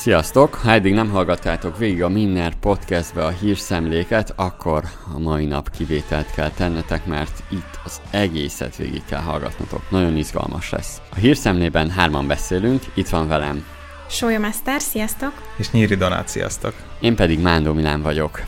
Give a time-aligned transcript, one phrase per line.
[0.00, 0.54] Sziasztok!
[0.54, 4.84] Ha eddig nem hallgattátok végig a Minner podcastbe a hírszemléket, akkor
[5.14, 9.90] a mai nap kivételt kell tennetek, mert itt az egészet végig kell hallgatnotok.
[9.90, 11.00] Nagyon izgalmas lesz.
[11.10, 13.64] A hírszemlében hárman beszélünk, itt van velem.
[14.08, 15.32] Sólyom Mester, sziasztok!
[15.56, 16.74] És Nyíri Donát, sziasztok!
[17.00, 18.42] Én pedig Mándó Milán vagyok.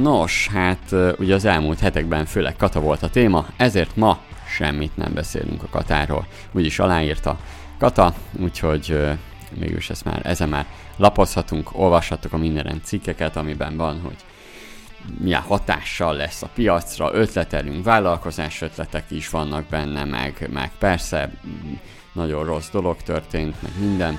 [0.00, 4.18] Nos, hát ugye az elmúlt hetekben főleg Kata volt a téma, ezért ma
[4.56, 6.26] semmit nem beszélünk a Katáról.
[6.52, 7.38] Úgyis aláírta
[7.78, 8.96] Kata, úgyhogy
[9.54, 14.16] mégis ezt már, ezen már lapozhatunk, olvashatok a minden cikkeket, amiben van, hogy
[15.18, 21.30] milyen hatással lesz a piacra, ötletelünk, vállalkozás ötletek is vannak benne, meg, meg persze
[22.12, 24.18] nagyon rossz dolog történt, meg minden,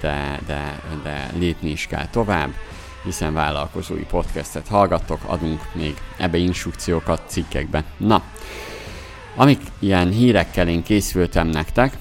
[0.00, 2.50] de, de, de lépni is kell tovább,
[3.04, 7.84] hiszen vállalkozói podcastet hallgattok, adunk még ebbe instrukciókat cikkekbe.
[7.96, 8.22] Na,
[9.36, 11.96] amik ilyen hírekkel én készültem nektek,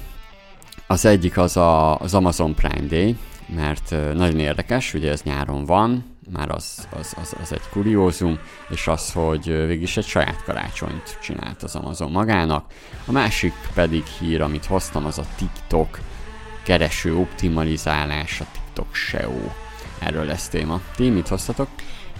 [0.91, 3.17] az egyik az a, az Amazon Prime Day,
[3.55, 8.88] mert nagyon érdekes, ugye ez nyáron van, már az, az, az, az egy kuriózum, és
[8.88, 12.66] az, hogy végig egy saját karácsonyt csinált az Amazon magának.
[13.05, 16.00] A másik pedig hír, amit hoztam, az a TikTok
[16.63, 19.50] kereső optimalizálás, a TikTok SEO.
[20.00, 20.81] Erről lesz téma.
[20.95, 21.69] Ti mit hoztatok?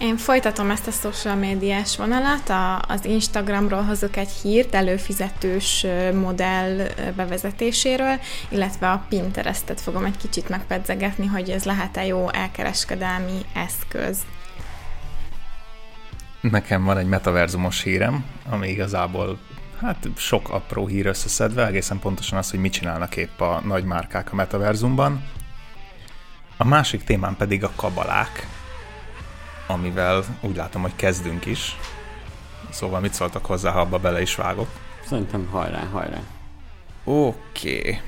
[0.00, 6.86] Én folytatom ezt a social médiás vonalat, a, az Instagramról hozok egy hírt előfizetős modell
[7.16, 14.18] bevezetéséről, illetve a Pinterestet fogom egy kicsit megpedzegetni, hogy ez lehet-e jó elkereskedelmi eszköz.
[16.40, 19.38] Nekem van egy metaverzumos hírem, ami igazából
[19.80, 24.32] hát sok apró hír összeszedve, egészen pontosan az, hogy mit csinálnak épp a nagy márkák
[24.32, 25.24] a metaverzumban.
[26.56, 28.46] A másik témám pedig a kabalák,
[29.70, 31.76] amivel úgy látom, hogy kezdünk is.
[32.70, 34.68] Szóval mit szóltak hozzá, ha abba bele is vágok?
[35.04, 36.20] Szerintem hajrá, hajrá.
[37.04, 37.78] Oké.
[37.78, 38.00] Okay.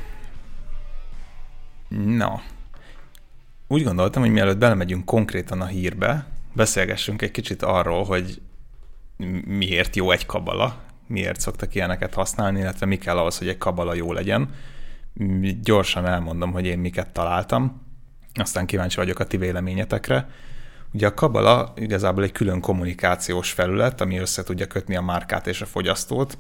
[2.16, 2.42] Na.
[3.68, 8.40] Úgy gondoltam, hogy mielőtt belemegyünk konkrétan a hírbe, beszélgessünk egy kicsit arról, hogy
[9.46, 13.94] miért jó egy kabala, miért szoktak ilyeneket használni, illetve mi kell ahhoz, hogy egy kabala
[13.94, 14.54] jó legyen.
[15.62, 17.82] Gyorsan elmondom, hogy én miket találtam,
[18.34, 20.28] aztán kíváncsi vagyok a ti véleményetekre.
[20.92, 25.60] Ugye a Kabala igazából egy külön kommunikációs felület, ami össze tudja kötni a márkát és
[25.60, 26.38] a fogyasztót.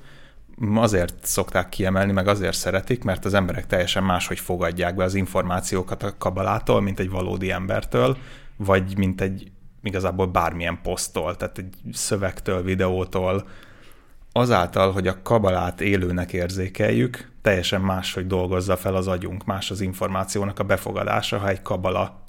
[0.74, 6.02] Azért szokták kiemelni, meg azért szeretik, mert az emberek teljesen máshogy fogadják be az információkat
[6.02, 8.16] a Kabalától, mint egy valódi embertől,
[8.56, 9.50] vagy mint egy
[9.82, 13.48] igazából bármilyen poszttól, tehát egy szövegtől, videótól.
[14.32, 20.58] Azáltal, hogy a kabalát élőnek érzékeljük, teljesen máshogy dolgozza fel az agyunk, más az információnak
[20.58, 22.22] a befogadása, ha egy kabala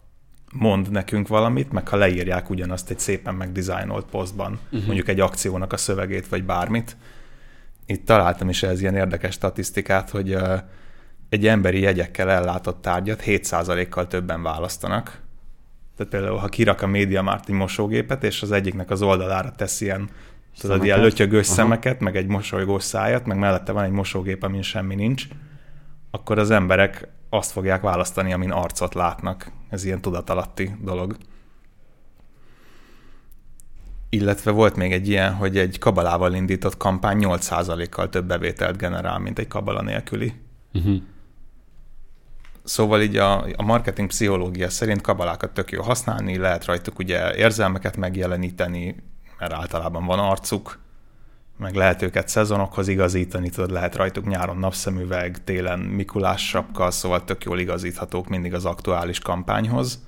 [0.54, 4.86] mond nekünk valamit, meg ha leírják ugyanazt egy szépen megdizájnolt posztban, uh-huh.
[4.86, 6.98] mondjuk egy akciónak a szövegét, vagy bármit.
[7.86, 10.38] Itt találtam is ez ilyen érdekes statisztikát, hogy
[11.30, 15.22] egy emberi jegyekkel ellátott tárgyat 7%-kal többen választanak.
[15.98, 19.82] Tehát például, ha kirak a média Mart egy mosógépet, és az egyiknek az oldalára tesz
[19.82, 20.10] ilyen,
[20.60, 21.56] tudod, ilyen lötyögős Aha.
[21.56, 25.28] szemeket, meg egy mosolygós szájat, meg mellette van egy mosógép, amin semmi nincs,
[26.12, 29.52] akkor az emberek azt fogják választani, amin arcot látnak.
[29.70, 31.18] Ez ilyen tudatalatti dolog.
[34.10, 39.40] Illetve volt még egy ilyen, hogy egy kabalával indított kampány 8%-kal több bevételt generál, mint
[39.40, 40.34] egy kabala nélküli.
[40.74, 41.02] Uh-huh.
[42.64, 47.98] Szóval így a, a marketing pszichológia szerint kabalákat tök jó használni, lehet rajtuk ugye érzelmeket
[47.98, 48.96] megjeleníteni,
[49.40, 50.80] mert általában van arcuk,
[51.58, 57.44] meg lehet őket szezonokhoz igazítani, tudod, lehet rajtuk nyáron napszemüveg, télen Mikulás sapka, szóval tök
[57.44, 60.06] jól igazíthatók mindig az aktuális kampányhoz.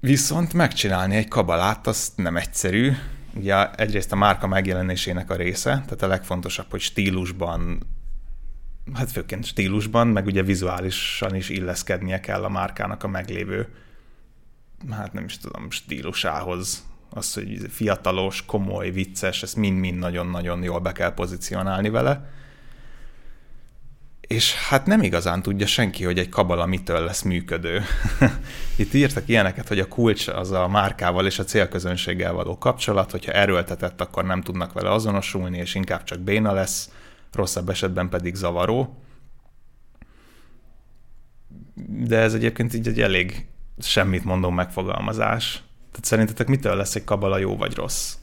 [0.00, 2.92] Viszont megcsinálni egy kabalát, az nem egyszerű.
[3.34, 7.82] Ugye egyrészt a márka megjelenésének a része, tehát a legfontosabb, hogy stílusban,
[8.94, 13.68] hát főként stílusban, meg ugye vizuálisan is illeszkednie kell a márkának a meglévő,
[14.90, 16.84] hát nem is tudom, stílusához,
[17.16, 22.30] az, hogy fiatalos, komoly, vicces, ezt mind-mind nagyon-nagyon jól be kell pozícionálni vele.
[24.20, 27.82] És hát nem igazán tudja senki, hogy egy kabala mitől lesz működő.
[28.76, 33.32] Itt írtak ilyeneket, hogy a kulcs az a márkával és a célközönséggel való kapcsolat, hogyha
[33.32, 36.90] erőltetett, akkor nem tudnak vele azonosulni, és inkább csak béna lesz,
[37.32, 39.02] rosszabb esetben pedig zavaró.
[41.86, 43.46] De ez egyébként így egy elég
[43.78, 45.62] semmit mondó megfogalmazás.
[45.96, 48.16] Tehát szerintetek mitől lesz egy kabala jó vagy rossz?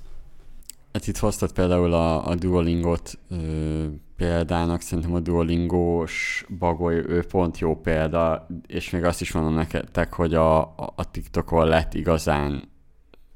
[0.92, 3.86] Hát itt hoztad például a, a Duolingot ö,
[4.16, 10.14] példának, szerintem a Duolingós bagoly, ő pont jó példa, és még azt is mondom nektek,
[10.14, 12.70] hogy a, a, a TikTokon lett igazán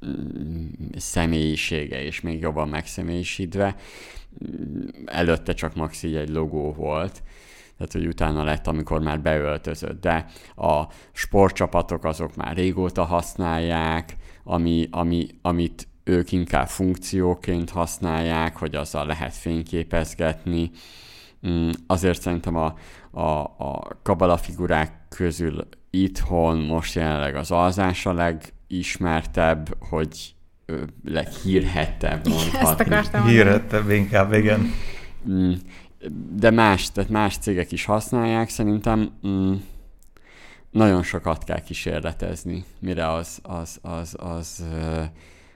[0.07, 0.67] mm,
[0.97, 3.75] személyisége, és még jobban megszemélyisítve.
[5.05, 7.23] Előtte csak max így egy logó volt,
[7.77, 10.25] tehát hogy utána lett, amikor már beöltözött, de
[10.55, 14.15] a sportcsapatok azok már régóta használják,
[14.47, 20.71] ami, ami, amit ők inkább funkcióként használják, hogy azzal lehet fényképezgetni.
[21.47, 22.75] Mm, azért szerintem a,
[23.11, 30.35] a, a kabala figurák közül itthon most jelenleg az alzás a legismertebb, hogy
[31.05, 33.29] leghírhettebb mondhatni.
[33.29, 34.71] Hírhettebb inkább, igen.
[35.29, 35.51] Mm,
[36.31, 39.53] de más, tehát más cégek is használják, szerintem mm,
[40.71, 44.63] nagyon sokat kell kísérletezni, mire az, az, az, az,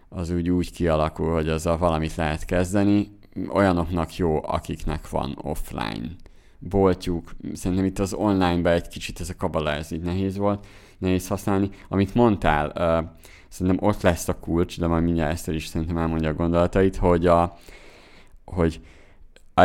[0.09, 3.19] az, úgy, úgy kialakul, hogy azzal valamit lehet kezdeni.
[3.49, 6.07] Olyanoknak jó, akiknek van offline
[6.59, 7.31] boltjuk.
[7.53, 10.65] Szerintem itt az online-ben egy kicsit ez a kabala, ez így nehéz volt,
[10.97, 11.69] nehéz használni.
[11.89, 12.71] Amit mondtál,
[13.47, 17.25] szerintem ott lesz a kulcs, de majd mindjárt ezt is szerintem elmondja a gondolatait, hogy,
[17.27, 17.57] a,
[18.45, 18.81] hogy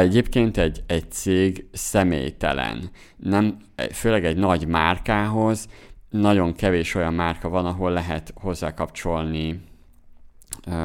[0.01, 2.91] egyébként egy, egy cég személytelen.
[3.17, 3.57] Nem,
[3.93, 5.69] főleg egy nagy márkához
[6.11, 9.61] nagyon kevés olyan márka van, ahol lehet hozzákapcsolni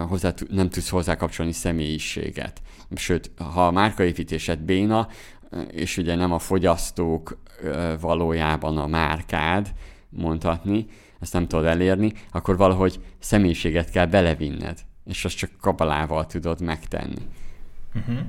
[0.08, 2.62] hozzá, nem tudsz hozzákapcsolni személyiséget.
[2.96, 5.08] Sőt, ha a márkaépítésed béna,
[5.72, 7.38] és ugye nem a fogyasztók
[8.00, 9.74] valójában a márkád,
[10.10, 10.86] mondhatni,
[11.20, 17.22] ezt nem tudod elérni, akkor valahogy személyiséget kell belevinned, és azt csak kabalával tudod megtenni.
[17.96, 18.20] Uh-huh.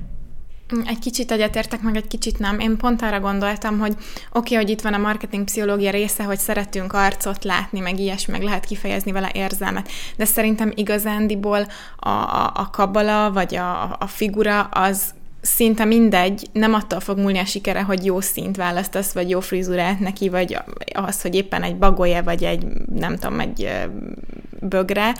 [0.85, 2.59] Egy kicsit egyetértek, meg egy kicsit nem.
[2.59, 6.39] Én pont arra gondoltam, hogy oké, okay, hogy itt van a marketing pszichológia része, hogy
[6.39, 11.67] szeretünk arcot látni, meg ilyesmi, meg lehet kifejezni vele érzelmet, de szerintem igazándiból
[11.99, 17.39] a, a, a kabala, vagy a, a figura az szinte mindegy, nem attól fog múlni
[17.39, 20.57] a sikere, hogy jó szint választasz, vagy jó frizurát neki, vagy
[20.93, 23.69] az, hogy éppen egy bagolja, vagy egy, nem tudom, egy
[24.59, 25.15] bögre,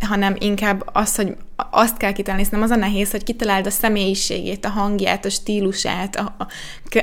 [0.00, 1.36] hanem inkább az, hogy
[1.70, 6.16] azt kell kitalálni, nem az a nehéz, hogy kitaláld a személyiségét, a hangját, a stílusát,
[6.16, 6.46] a, a,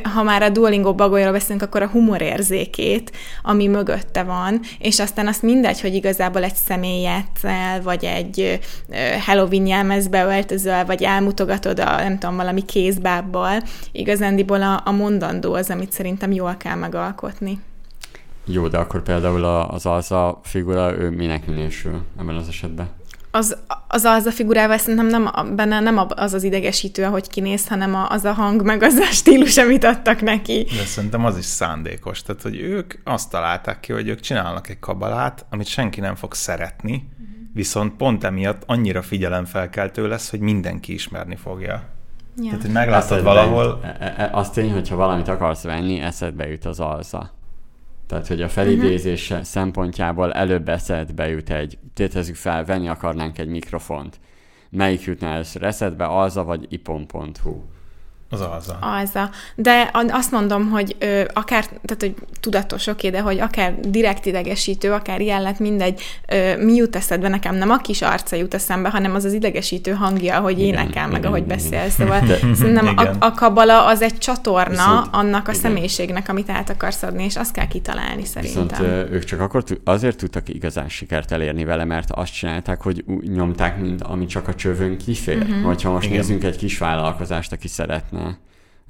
[0.10, 3.12] ha már a Duolingo bagolyról beszélünk, akkor a humorérzékét,
[3.44, 8.60] ami mögötte van, és aztán azt mindegy, hogy igazából egy személyettel, vagy egy
[9.26, 13.62] Halloween jelmezbe öltözöl, vagy elmutogatod a, nem tudom, valami kézbábbal,
[13.92, 17.60] igazándiból a, a mondandó az, amit szerintem jól kell megalkotni.
[18.46, 22.90] Jó, de akkor például az alza figura, ő minek minősül ebben az esetben?
[23.36, 23.58] Az,
[23.88, 28.26] az az a figurával szerintem nem, benne nem az az idegesítő, ahogy kinéz, hanem az
[28.26, 30.68] a hang, meg az a stílus, amit adtak neki.
[30.78, 32.22] De szerintem az is szándékos.
[32.22, 36.34] Tehát, hogy ők azt találták ki, hogy ők csinálnak egy kabalát, amit senki nem fog
[36.34, 37.28] szeretni, uh-huh.
[37.54, 41.84] viszont pont emiatt annyira figyelemfelkeltő lesz, hogy mindenki ismerni fogja.
[42.38, 42.44] Ja.
[42.44, 43.64] Tehát, hogy meglátod valahol...
[43.64, 47.32] Jut, e, e, az tény, hogyha valamit akarsz venni, eszedbe jut az alza.
[48.08, 49.46] Tehát, hogy a felidézés uh-huh.
[49.46, 54.20] szempontjából előbb eszedbe jut egy, tétezzük fel, venni akarnánk egy mikrofont.
[54.70, 57.62] Melyik jutna először eszedbe, alza vagy ipon.hu?
[58.34, 58.78] Az alza.
[58.82, 59.30] Alza.
[59.56, 64.92] De azt mondom, hogy ö, akár, tehát hogy tudatos, oké, de hogy akár direkt idegesítő,
[64.92, 68.90] akár ilyen lett, mindegy, ö, mi jut eszedbe nekem, nem a kis arca jut eszembe,
[68.90, 71.90] hanem az az idegesítő hangja, ahogy igen, énekel, meg igen, ahogy beszél.
[71.90, 75.62] Szóval de, szerintem a, a kabala az egy csatorna Viszont, annak a igen.
[75.62, 78.78] személyiségnek, amit át akarsz adni, és azt kell kitalálni szerintem.
[78.78, 83.04] Viszont ők csak akkor azért tudtak igazán sikert elérni vele, mert azt csinálták, hogy
[83.34, 85.38] nyomták, mint ami csak a csövön kifér.
[85.38, 85.62] Uh-huh.
[85.64, 86.18] Vagy ha most igen.
[86.18, 88.23] nézzünk egy kis vállalkozást, aki szeretne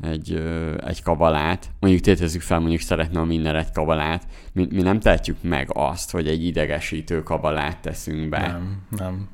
[0.02, 0.44] egy,
[0.86, 5.38] egy kabalát, mondjuk tétezzük fel, mondjuk szeretne a minden egy kabalát, mi, mi nem tehetjük
[5.42, 8.40] meg azt, hogy egy idegesítő kabalát teszünk be.
[8.40, 9.28] Nem, nem.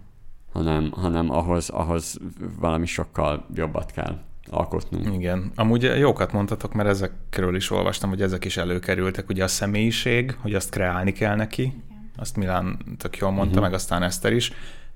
[0.53, 2.17] Hanem, hanem ahhoz, ahhoz
[2.59, 4.19] valami sokkal jobbat kell
[4.50, 5.13] alkotnunk.
[5.13, 5.51] Igen.
[5.55, 9.29] Amúgy jókat mondtatok, mert ezekről is olvastam, hogy ezek is előkerültek.
[9.29, 11.83] Ugye a személyiség, hogy azt kreálni kell neki,
[12.15, 13.63] azt Milán tök jól mondta, uh-huh.
[13.63, 14.51] meg aztán Eszter is,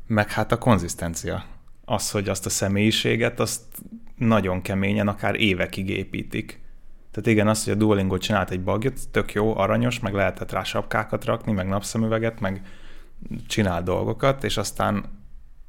[0.08, 1.44] meg hát a konzisztencia.
[1.86, 3.62] Az, hogy azt a személyiséget, azt
[4.26, 6.62] nagyon keményen, akár évekig építik.
[7.12, 10.64] Tehát igen, az, hogy a Duolingo csinált egy bugjot, tök jó, aranyos, meg lehetett rá
[10.64, 12.62] sapkákat rakni, meg napszemüveget, meg
[13.48, 15.06] csinál dolgokat, és aztán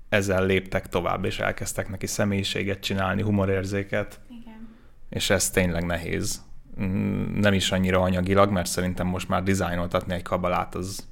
[0.09, 4.21] ezzel léptek tovább, és elkezdtek neki személyiséget csinálni, humorérzéket.
[4.29, 4.69] Igen.
[5.09, 6.43] És ez tényleg nehéz.
[6.81, 11.09] Mm, nem is annyira anyagilag, mert szerintem most már dizájnoltatni egy kabalát az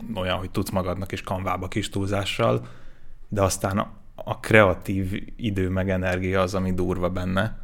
[0.00, 0.18] uh-huh.
[0.20, 2.66] olyan, hogy tudsz magadnak is kanvába kis túlzással,
[3.28, 7.58] de aztán a kreatív idő meg energia az, ami durva benne.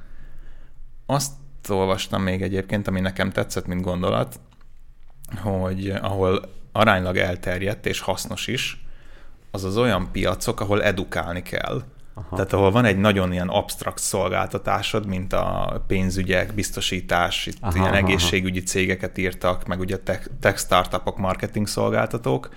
[1.06, 1.32] Azt
[1.68, 4.40] olvastam még egyébként, ami nekem tetszett, mint gondolat,
[5.42, 6.40] hogy ahol
[6.72, 8.84] aránylag elterjedt és hasznos is,
[9.50, 11.82] az az olyan piacok, ahol edukálni kell.
[12.14, 12.36] Aha.
[12.36, 17.94] Tehát ahol van egy nagyon ilyen absztrakt szolgáltatásod, mint a pénzügyek, biztosítás, itt aha, ilyen
[17.94, 18.66] egészségügyi aha.
[18.66, 22.48] cégeket írtak, meg ugye tech, tech startupok, marketing szolgáltatók,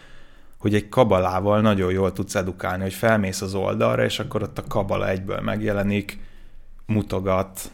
[0.63, 4.63] hogy egy kabalával nagyon jól tudsz edukálni, hogy felmész az oldalra, és akkor ott a
[4.67, 6.19] kabala egyből megjelenik,
[6.85, 7.71] mutogat,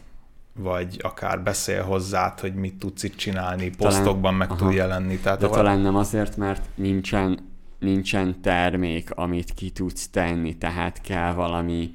[0.54, 4.58] vagy akár beszél hozzád, hogy mit tudsz itt csinálni, posztokban meg aha.
[4.58, 5.18] tud jelenni.
[5.18, 7.38] Tehát De talán nem azért, mert nincsen,
[7.78, 11.90] nincsen termék, amit ki tudsz tenni, tehát kell valami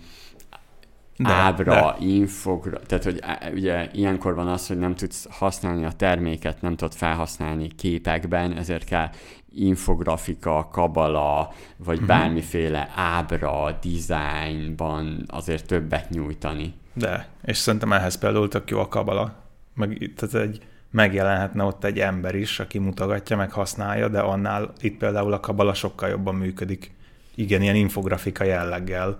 [1.17, 2.05] de, ábra, de.
[2.05, 3.19] infogra, tehát hogy
[3.53, 8.83] ugye ilyenkor van az, hogy nem tudsz használni a terméket, nem tudod felhasználni képekben, ezért
[8.83, 9.09] kell
[9.53, 12.07] infografika, kabala, vagy uh-huh.
[12.07, 16.73] bármiféle ábra, dizájnban azért többet nyújtani.
[16.93, 19.35] De, és szerintem ehhez például tök jó a kabala.
[19.73, 20.59] Meg, tehát egy,
[20.91, 25.73] megjelenhetne ott egy ember is, aki mutogatja, meg használja, de annál itt például a kabala
[25.73, 26.91] sokkal jobban működik.
[27.35, 29.19] Igen, ilyen infografika jelleggel.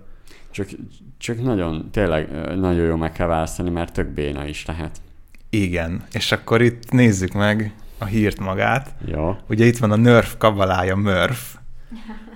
[0.55, 0.69] Csak,
[1.17, 5.01] csak nagyon, tényleg nagyon jó meg kell választani, mert tök béna is lehet.
[5.49, 8.95] Igen, és akkor itt nézzük meg a hírt magát.
[9.05, 9.39] Ja.
[9.47, 11.41] Ugye itt van a Nerf kabalája Murph,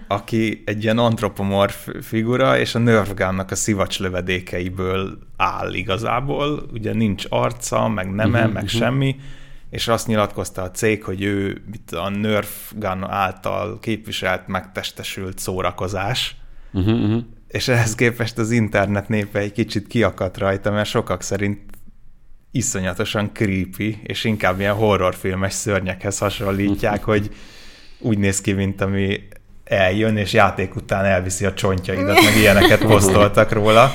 [0.07, 6.69] aki egy ilyen antropomorf figura, és a Nerf Gun-nak a szivacs lövedékeiből áll igazából.
[6.73, 8.79] Ugye nincs arca, meg neme, uh-huh, meg uh-huh.
[8.79, 9.15] semmi,
[9.69, 11.61] és azt nyilatkozta a cég, hogy ő
[11.91, 16.35] a Nerf Gun által képviselt, megtestesült szórakozás.
[16.71, 17.23] Uh-huh, uh-huh.
[17.49, 21.59] És ehhez képest az internet népe egy kicsit kiakadt rajta, mert sokak szerint
[22.51, 27.29] iszonyatosan creepy, és inkább ilyen horrorfilmes szörnyekhez hasonlítják, hogy
[27.99, 29.19] úgy néz ki, mint ami
[29.63, 33.91] eljön, és játék után elviszi a csontjaidat, meg ilyeneket posztoltak róla.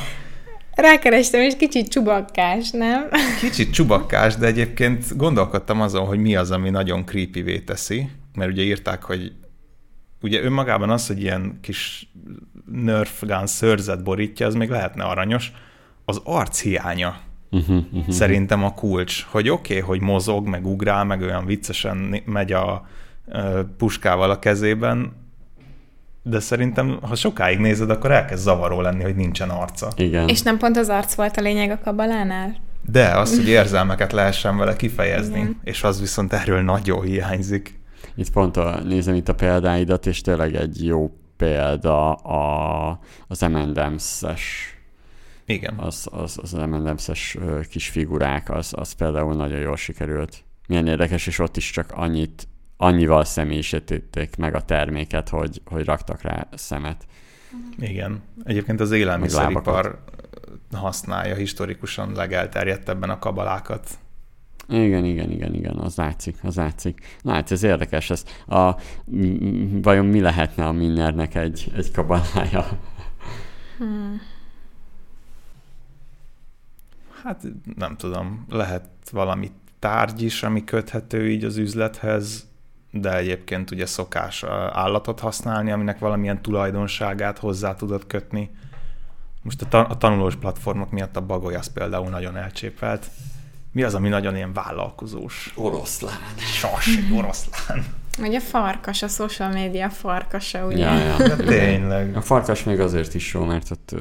[0.74, 3.08] Rákerestem, és kicsit csubakkás, nem?
[3.40, 8.62] Kicsit csubakkás, de egyébként gondolkodtam azon, hogy mi az, ami nagyon creepy teszi, mert ugye
[8.62, 9.32] írták, hogy
[10.20, 12.08] ugye önmagában az, hogy ilyen kis
[12.72, 15.52] Nerf gun szörzet borítja, az még lehetne aranyos,
[16.04, 17.16] az arc hiánya
[17.50, 18.14] uh-huh, uh-huh.
[18.14, 22.86] szerintem a kulcs, hogy oké, okay, hogy mozog, meg ugrál, meg olyan viccesen megy a
[23.76, 25.12] puskával a kezében,
[26.22, 29.92] de szerintem, ha sokáig nézed, akkor elkezd zavaró lenni, hogy nincsen arca.
[29.96, 30.28] Igen.
[30.28, 32.56] És nem pont az arc volt a lényeg a kabalánál?
[32.90, 35.60] De az, hogy érzelmeket lehessen vele kifejezni, Igen.
[35.64, 37.80] és az viszont erről nagyon hiányzik.
[38.14, 42.98] Itt pont a, nézem itt a példáidat, és tényleg egy jó példa a,
[43.28, 44.40] az M&M's-es
[45.46, 45.74] igen.
[45.78, 47.38] Az, az, az M&M's-es
[47.70, 50.44] kis figurák, az, az például nagyon jól sikerült.
[50.66, 56.22] Milyen érdekes, és ott is csak annyit, annyival személyisítették meg a terméket, hogy, hogy raktak
[56.22, 57.06] rá szemet.
[57.78, 58.22] Igen.
[58.44, 60.04] Egyébként az élelmiszeripar
[60.72, 63.88] használja historikusan legelterjedtebben a kabalákat.
[64.68, 67.16] Igen, igen, igen, igen, az látszik, az látszik.
[67.22, 68.76] Látsz, ez érdekes, ez a,
[69.82, 72.66] vajon mi lehetne a Minnernek egy, egy kabalája?
[73.78, 74.20] Hmm.
[77.22, 77.42] Hát
[77.76, 82.48] nem tudom, lehet valami tárgy is, ami köthető így az üzlethez,
[82.90, 88.50] de egyébként ugye szokás állatot használni, aminek valamilyen tulajdonságát hozzá tudod kötni.
[89.42, 93.10] Most a, ta- a tanulós platformok miatt a bagolyasz például nagyon elcsépelt.
[93.74, 95.52] Mi az, ami nagyon ilyen vállalkozós?
[95.56, 96.18] Oroszlán.
[96.36, 97.84] Sas, egy oroszlán.
[98.18, 100.84] Vagy a farkas, a social media farkasa, ugye?
[100.84, 101.16] Ja, ja.
[101.16, 102.16] De tényleg.
[102.16, 103.94] A farkas még azért is jó, mert ott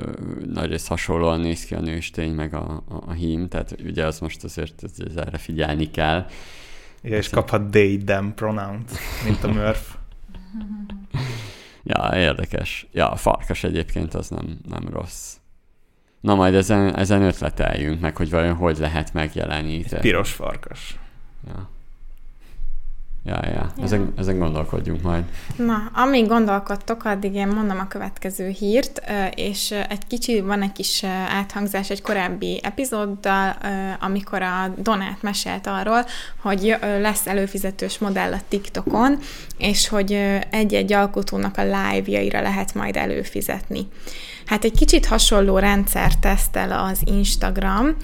[0.46, 4.44] nagyrészt hasonlóan néz ki a nőstény, meg a, a, a hím, tehát ugye az most
[4.44, 6.26] azért ez, erre figyelni kell.
[7.02, 8.84] Igen, és kaphat they, them pronoun
[9.26, 9.88] mint a Murph.
[11.84, 12.88] ja, érdekes.
[12.92, 15.36] Ja, a farkas egyébként az nem, nem rossz.
[16.24, 20.02] Na majd ezen, ezen ötleteljünk meg, hogy vajon hogy lehet megjeleníteni.
[20.02, 21.00] Piros farkas.
[21.48, 21.70] Ja.
[23.26, 23.84] Ja, ja, ja.
[23.84, 25.24] Ezen, ezen gondolkodjunk majd.
[25.56, 29.02] Na, amíg gondolkodtok, addig én mondom a következő hírt,
[29.36, 33.56] és egy kicsi, van egy kis áthangzás egy korábbi epizóddal,
[34.00, 36.06] amikor a Donát mesélt arról,
[36.42, 39.20] hogy lesz előfizetős modell a TikTokon,
[39.58, 40.20] és hogy
[40.50, 43.88] egy-egy alkotónak a live-jaira lehet majd előfizetni.
[44.46, 47.96] Hát egy kicsit hasonló rendszer tesztel az Instagram.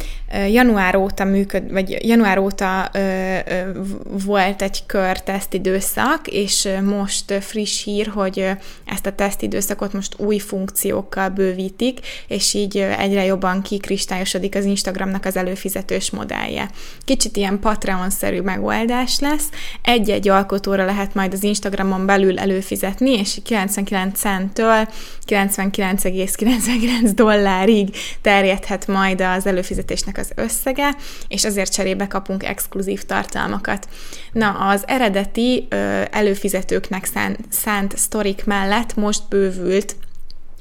[0.52, 3.82] Január óta működ, vagy január óta ö, ö,
[4.26, 8.50] volt egy kör tesztidőszak, és most friss hír, hogy
[8.86, 15.38] ezt a tesztidőszakot most új funkciókkal bővítik, és így egyre jobban kikristályosodik az Instagramnak az
[15.38, 16.70] előfizetős modellje.
[17.06, 19.50] Kicsit ilyen Patreon-szerű megoldás lesz.
[19.82, 24.88] Egy-egy alkotóra lehet majd az Instagramon belül előfizetni, és 99 centtől
[25.28, 30.96] 99,99 dollárig terjedhet majd az előfizetésnek az összege,
[31.28, 33.88] és azért cserébe kapunk exkluzív tartalmakat.
[34.32, 35.68] Na, az eredeti
[36.12, 39.96] előfizetőknek szánt, szánt sztorik mellett most bővült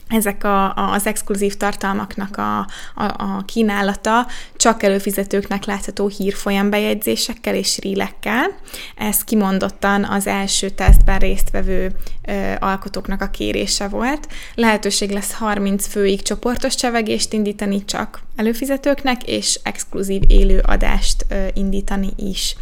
[0.09, 2.59] ezek a, az exkluzív tartalmaknak a,
[2.95, 8.47] a, a kínálata csak előfizetőknek látható hírfolyam bejegyzésekkel és rílekkel.
[8.97, 11.93] Ez kimondottan az első tesztben résztvevő
[12.27, 14.29] ö, alkotóknak a kérése volt.
[14.55, 22.57] Lehetőség lesz 30 főig csoportos csevegést indítani csak előfizetőknek, és exkluzív élő adást indítani is.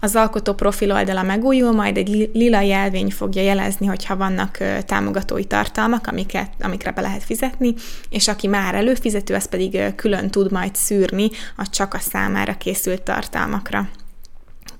[0.00, 6.06] Az alkotó profil oldala megújul, majd egy lila jelvény fogja jelezni, hogyha vannak támogatói tartalmak,
[6.06, 7.74] amiket, amikre be lehet fizetni,
[8.10, 13.02] és aki már előfizető, az pedig külön tud majd szűrni a csak a számára készült
[13.02, 13.88] tartalmakra.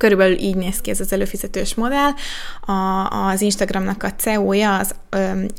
[0.03, 2.11] Körülbelül így néz ki ez az előfizetős modell.
[2.61, 4.95] A, az Instagramnak a CEO-ja, az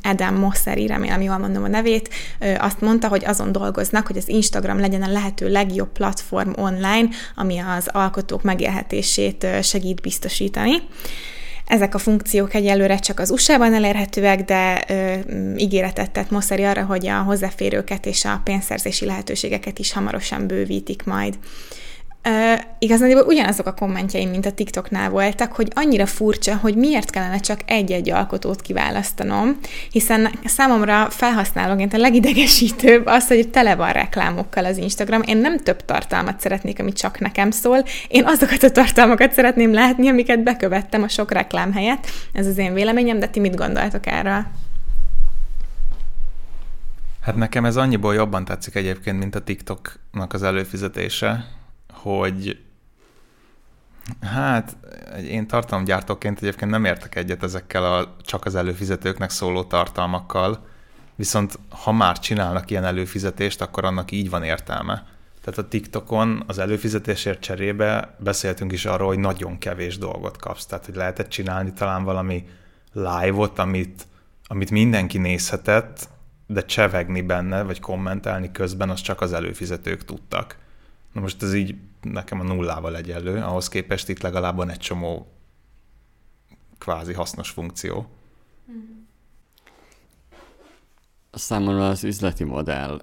[0.02, 2.10] Adam Mosseri, remélem jól mondom a nevét,
[2.58, 7.58] azt mondta, hogy azon dolgoznak, hogy az Instagram legyen a lehető legjobb platform online, ami
[7.58, 10.76] az alkotók megélhetését segít biztosítani.
[11.68, 15.14] Ezek a funkciók egyelőre csak az USA-ban elérhetőek, de ö,
[15.58, 21.38] ígéretet tett Mosseri arra, hogy a hozzáférőket és a pénzszerzési lehetőségeket is hamarosan bővítik majd.
[22.26, 27.40] Uh, igazán ugyanazok a kommentjeim, mint a TikToknál voltak, hogy annyira furcsa, hogy miért kellene
[27.40, 29.58] csak egy-egy alkotót kiválasztanom,
[29.92, 35.22] hiszen számomra felhasználóként a legidegesítőbb az, hogy tele van reklámokkal az Instagram.
[35.26, 37.84] Én nem több tartalmat szeretnék, ami csak nekem szól.
[38.08, 42.08] Én azokat a tartalmakat szeretném látni, amiket bekövettem a sok reklám helyett.
[42.34, 44.46] Ez az én véleményem, de ti mit gondoltok erről?
[47.22, 51.46] Hát nekem ez annyiból jobban tetszik egyébként, mint a TikToknak az előfizetése,
[52.04, 52.60] hogy
[54.22, 54.78] hát
[55.28, 60.66] én tartalomgyártóként egyébként nem értek egyet ezekkel a csak az előfizetőknek szóló tartalmakkal,
[61.16, 65.06] viszont ha már csinálnak ilyen előfizetést, akkor annak így van értelme.
[65.44, 70.66] Tehát a TikTokon az előfizetésért cserébe beszéltünk is arról, hogy nagyon kevés dolgot kapsz.
[70.66, 72.46] Tehát, hogy lehetett csinálni talán valami
[72.94, 74.08] live-ot, amit,
[74.48, 76.10] amit mindenki nézhetett,
[76.48, 80.62] de csevegni benne, vagy kommentálni közben, az csak az előfizetők tudtak.
[81.14, 85.28] Na most ez így nekem a nullával egyenlő, ahhoz képest itt legalább van egy csomó
[86.78, 88.08] kvázi hasznos funkció.
[91.32, 93.02] Számomra az üzleti modellben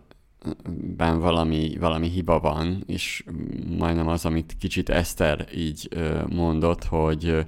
[1.21, 3.25] valami, valami hiba van, és
[3.79, 5.89] majdnem az, amit kicsit Eszter így
[6.29, 7.47] mondott, hogy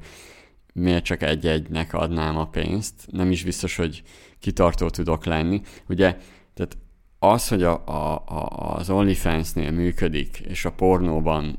[0.72, 3.06] miért csak egy-egynek adnám a pénzt.
[3.10, 4.02] Nem is biztos, hogy
[4.38, 5.62] kitartó tudok lenni.
[5.88, 6.18] Ugye,
[6.54, 6.76] tehát
[7.24, 11.58] az, hogy a, a, a, az OnlyFans-nél működik, és a pornóban,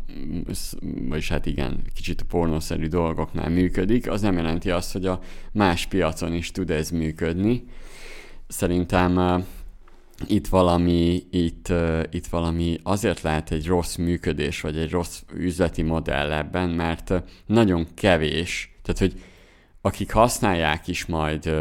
[1.08, 5.20] vagyis hát igen, kicsit a pornószerű dolgoknál működik, az nem jelenti azt, hogy a
[5.52, 7.64] más piacon is tud ez működni.
[8.48, 9.44] Szerintem uh,
[10.28, 15.82] itt valami, itt, uh, itt valami azért lehet egy rossz működés, vagy egy rossz üzleti
[15.82, 17.14] modell ebben, mert
[17.46, 19.22] nagyon kevés, tehát hogy
[19.86, 21.56] akik használják is majd,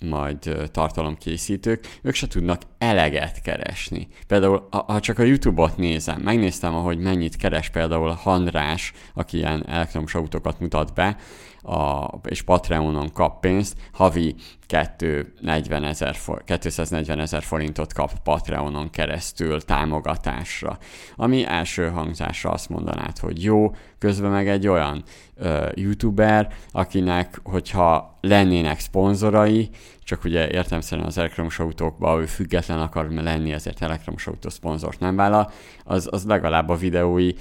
[0.00, 4.08] majd tartalomkészítők, ők se tudnak eleget keresni.
[4.26, 10.14] Például, ha csak a YouTube-ot nézem, megnéztem, ahogy mennyit keres például Handrás, aki ilyen elektromos
[10.14, 11.16] autókat mutat be,
[11.62, 14.34] a, és Patreonon kap pénzt, havi
[14.66, 20.78] 240 ezer, 240 ezer forintot kap Patreonon keresztül támogatásra.
[21.16, 25.02] Ami első hangzásra azt mondanád, hogy jó, közben meg egy olyan
[25.36, 29.70] ö, youtuber, akinek, hogyha lennének szponzorai,
[30.04, 35.16] csak ugye értelmszerűen az elektromos autókban ő független akar lenni, ezért elektromos autó szponzort nem
[35.16, 35.50] vállal,
[35.84, 37.32] az, az legalább a videói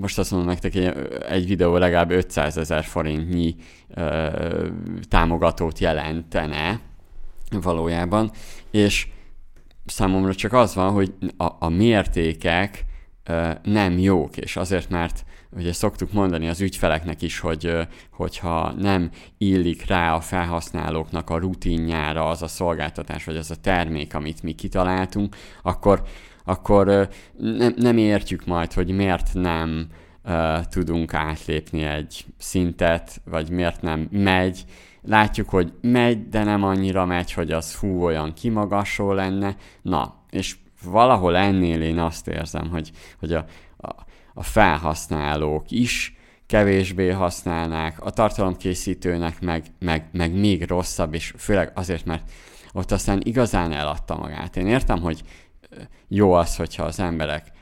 [0.00, 0.92] most azt mondom nektek, egy,
[1.28, 3.54] egy videó legalább 500 ezer forintnyi
[3.88, 4.66] ö,
[5.08, 6.80] támogatót jelentene
[7.50, 8.30] valójában,
[8.70, 9.08] és
[9.84, 12.84] számomra csak az van, hogy a, a mértékek
[13.24, 17.76] ö, nem jók, és azért, mert ugye szoktuk mondani az ügyfeleknek is, hogy
[18.12, 24.14] hogyha nem illik rá a felhasználóknak a rutinjára az a szolgáltatás, vagy az a termék,
[24.14, 26.02] amit mi kitaláltunk, akkor
[26.48, 29.86] akkor nem, nem értjük majd, hogy miért nem
[30.24, 34.64] uh, tudunk átlépni egy szintet, vagy miért nem megy.
[35.02, 39.56] Látjuk, hogy megy, de nem annyira megy, hogy az fú, olyan kimagasó lenne.
[39.82, 43.44] Na, és valahol ennél én azt érzem, hogy, hogy a,
[43.76, 43.88] a,
[44.34, 52.04] a felhasználók is kevésbé használnák, a tartalomkészítőnek meg, meg, meg még rosszabb, és főleg azért,
[52.04, 52.30] mert
[52.72, 54.56] ott aztán igazán eladta magát.
[54.56, 55.22] Én értem, hogy
[56.08, 57.52] jó az, hogyha az emberek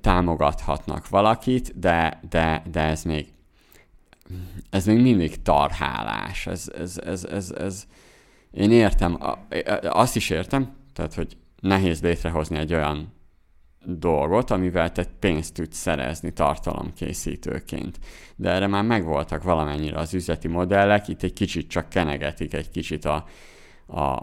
[0.00, 3.26] támogathatnak valakit, de, de, de ez még
[4.70, 6.46] ez még mindig tarhálás.
[6.46, 7.86] Ez, ez, ez, ez, ez,
[8.50, 9.18] én értem,
[9.82, 13.12] azt is értem, tehát, hogy nehéz létrehozni egy olyan
[13.84, 17.98] dolgot, amivel te pénzt tudsz szerezni tartalomkészítőként.
[18.36, 23.04] De erre már megvoltak valamennyire az üzleti modellek, itt egy kicsit csak kenegetik egy kicsit
[23.04, 23.24] a,
[23.90, 24.14] a,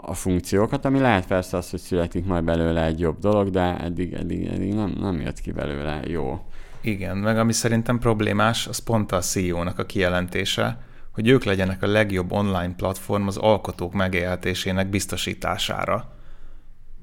[0.00, 4.12] a funkciókat, ami lehet persze az, hogy születik majd belőle egy jobb dolog, de eddig,
[4.12, 6.40] eddig, eddig nem, nem jött ki belőle jó.
[6.80, 10.80] Igen, meg ami szerintem problémás, az pont a CEO-nak a kijelentése,
[11.12, 16.12] hogy ők legyenek a legjobb online platform az alkotók megélhetésének biztosítására.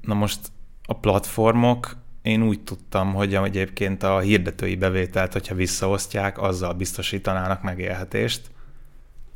[0.00, 0.40] Na most
[0.86, 8.50] a platformok, én úgy tudtam, hogy egyébként a hirdetői bevételt, hogyha visszaosztják, azzal biztosítanának megélhetést.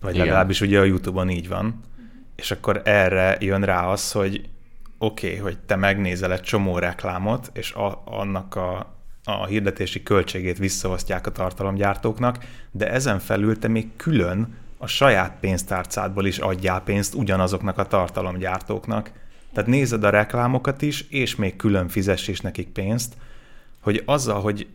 [0.01, 0.27] Vagy Igen.
[0.27, 1.81] legalábbis ugye a YouTube-on így van.
[2.39, 4.49] És akkor erre jön rá az, hogy
[4.99, 10.59] oké, okay, hogy te megnézel egy csomó reklámot, és a, annak a, a hirdetési költségét
[10.59, 17.15] visszaosztják a tartalomgyártóknak, de ezen felül te még külön a saját pénztárcádból is adjál pénzt
[17.15, 19.11] ugyanazoknak a tartalomgyártóknak.
[19.53, 23.15] Tehát nézed a reklámokat is, és még külön fizess is nekik pénzt,
[23.81, 24.67] hogy azzal, hogy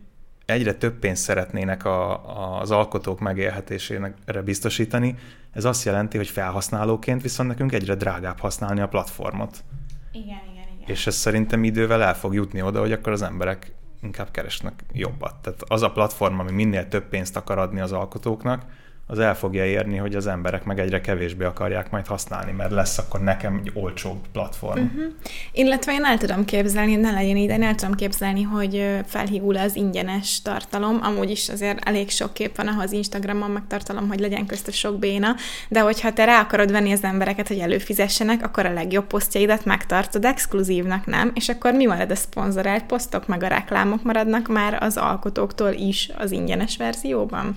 [0.46, 5.16] egyre több pénzt szeretnének a, az alkotók megélhetésére biztosítani,
[5.52, 9.64] ez azt jelenti, hogy felhasználóként viszont nekünk egyre drágább használni a platformot.
[10.12, 10.86] Igen, igen, igen.
[10.86, 15.34] És ez szerintem idővel el fog jutni oda, hogy akkor az emberek inkább keresnek jobbat.
[15.42, 18.62] Tehát az a platform, ami minél több pénzt akar adni az alkotóknak,
[19.06, 22.98] az el fogja érni, hogy az emberek meg egyre kevésbé akarják majd használni, mert lesz
[22.98, 24.82] akkor nekem egy olcsóbb platform.
[24.82, 25.04] Uh-huh.
[25.52, 30.42] Illetve én el tudom képzelni, ne legyen ide, el tudom képzelni, hogy felhígul az ingyenes
[30.42, 34.98] tartalom, amúgy is azért elég sok kép van, ahhoz Instagramon megtartalom, hogy legyen közt sok
[34.98, 35.34] béna,
[35.68, 40.24] de hogyha te rá akarod venni az embereket, hogy előfizessenek, akkor a legjobb posztjaidat megtartod
[40.24, 41.32] exkluzívnak, nem?
[41.34, 46.10] És akkor mi marad a szponzorált posztok, meg a reklámok maradnak már az alkotóktól is
[46.18, 47.56] az ingyenes verzióban?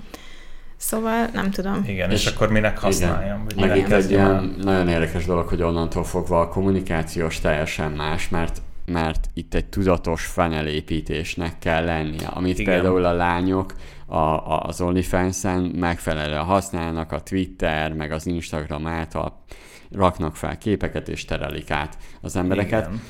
[0.77, 1.83] Szóval nem tudom.
[1.87, 3.45] Igen, és, és akkor minek használjam?
[3.55, 3.75] Igen.
[3.75, 8.61] Itt egy ilyen nagyon érdekes dolog, hogy onnantól fogva a kommunikációs teljesen más, mert
[8.91, 12.73] mert itt egy tudatos fenelépítésnek kell lennie, amit Igen.
[12.73, 13.73] például a lányok
[14.05, 19.43] a, a, az OnlyFans-en megfelelően használnak, a Twitter, meg az Instagram által
[19.91, 23.01] raknak fel képeket és terelik át az embereket, Igen.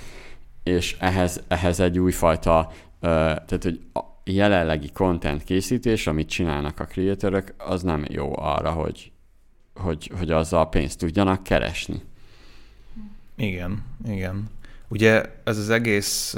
[0.63, 3.79] és ehhez, ehhez egy újfajta, ö, tehát hogy
[4.31, 9.11] jelenlegi content készítés, amit csinálnak a creatorok, az nem jó arra, hogy,
[9.75, 12.01] hogy, hogy azzal pénzt tudjanak keresni.
[13.35, 14.49] Igen, igen.
[14.87, 16.35] Ugye ez az egész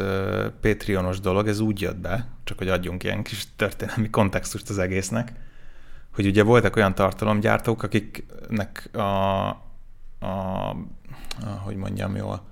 [0.62, 5.32] Patreonos dolog, ez úgy jött be, csak hogy adjunk ilyen kis történelmi kontextust az egésznek,
[6.14, 9.48] hogy ugye voltak olyan tartalomgyártók, akiknek a,
[10.20, 10.70] a,
[11.40, 12.48] a hogy mondjam jól,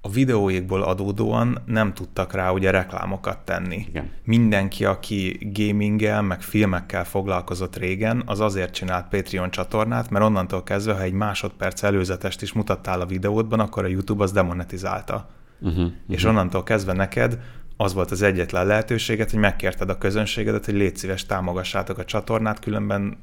[0.00, 3.84] a videóikból adódóan nem tudtak rá ugye reklámokat tenni.
[3.88, 4.10] Igen.
[4.24, 10.92] Mindenki, aki gaminggel, meg filmekkel foglalkozott régen, az azért csinált Patreon csatornát, mert onnantól kezdve,
[10.92, 15.28] ha egy másodperc előzetest is mutattál a videódban, akkor a YouTube az demonetizálta.
[15.60, 16.30] Uh-huh, És uh-huh.
[16.30, 17.38] onnantól kezdve neked
[17.76, 22.58] az volt az egyetlen lehetőséget, hogy megkérted a közönségedet, hogy légy szíves, támogassátok a csatornát,
[22.58, 23.18] különben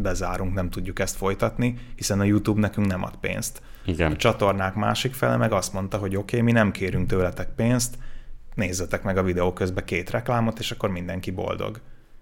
[0.00, 3.62] bezárunk, nem tudjuk ezt folytatni, hiszen a YouTube nekünk nem ad pénzt.
[3.84, 4.12] Igen.
[4.12, 7.98] A csatornák másik fele meg azt mondta, hogy oké, okay, mi nem kérünk tőletek pénzt,
[8.54, 11.80] nézzetek meg a videó közben két reklámot, és akkor mindenki boldog.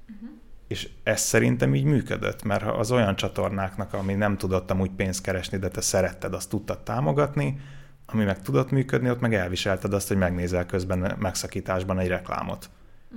[0.08, 0.28] Uh-huh.
[0.68, 5.22] És ez szerintem így működött, mert ha az olyan csatornáknak, ami nem tudott amúgy pénzt
[5.22, 7.60] keresni, de te szeretted, azt tudtad támogatni,
[8.06, 12.70] ami meg tudott működni, ott meg elviselted azt, hogy megnézel közben megszakításban egy reklámot.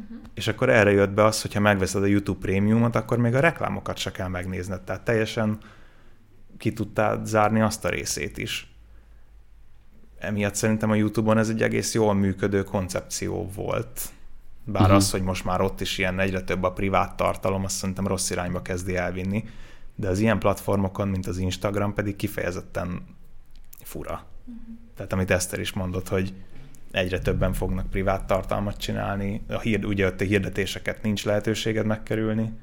[0.04, 0.18] Uh-huh.
[0.34, 3.98] És akkor erre jött be az, hogyha megveszed a YouTube prémiumot, akkor még a reklámokat
[3.98, 4.82] se kell megnézned.
[4.82, 5.58] Tehát teljesen
[6.58, 8.74] ki tudtál zárni azt a részét is.
[10.20, 14.10] Emiatt szerintem a YouTube-on ez egy egész jól működő koncepció volt.
[14.64, 14.98] Bár uh-huh.
[14.98, 18.30] az, hogy most már ott is ilyen egyre több a privát tartalom, azt szerintem rossz
[18.30, 19.44] irányba kezdi elvinni.
[19.96, 23.04] De az ilyen platformokon, mint az Instagram pedig kifejezetten
[23.84, 24.26] fura.
[24.46, 24.64] Uh-huh.
[24.96, 26.34] Tehát amit Eszter is mondott, hogy
[26.92, 32.54] egyre többen fognak privát tartalmat csinálni, a hír, ugye ott a hirdetéseket nincs lehetőséged megkerülni.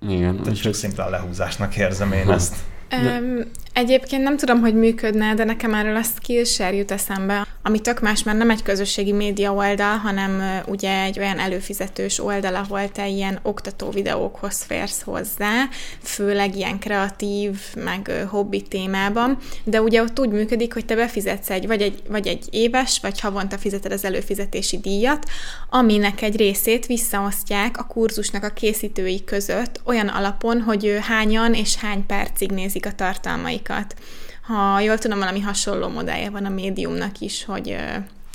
[0.00, 0.42] Igen.
[0.42, 2.56] Tehát csak szimplán lehúzásnak érzem én ezt.
[3.02, 3.40] Um,
[3.72, 8.22] egyébként nem tudom, hogy működne, de nekem erről a Skillshare jut eszembe, ami tök más,
[8.22, 13.38] mert nem egy közösségi média oldal, hanem ugye egy olyan előfizetős oldal, ahol te ilyen
[13.42, 15.68] oktató videókhoz férsz hozzá,
[16.02, 21.66] főleg ilyen kreatív, meg hobbi témában, de ugye ott úgy működik, hogy te befizetsz egy,
[21.66, 25.26] vagy egy, vagy egy éves, vagy havonta fizeted az előfizetési díjat,
[25.70, 32.06] aminek egy részét visszaosztják a kurzusnak a készítői között olyan alapon, hogy hányan és hány
[32.06, 33.94] percig nézik a tartalmaikat.
[34.42, 37.76] Ha jól tudom, valami hasonló modellje van a médiumnak is, hogy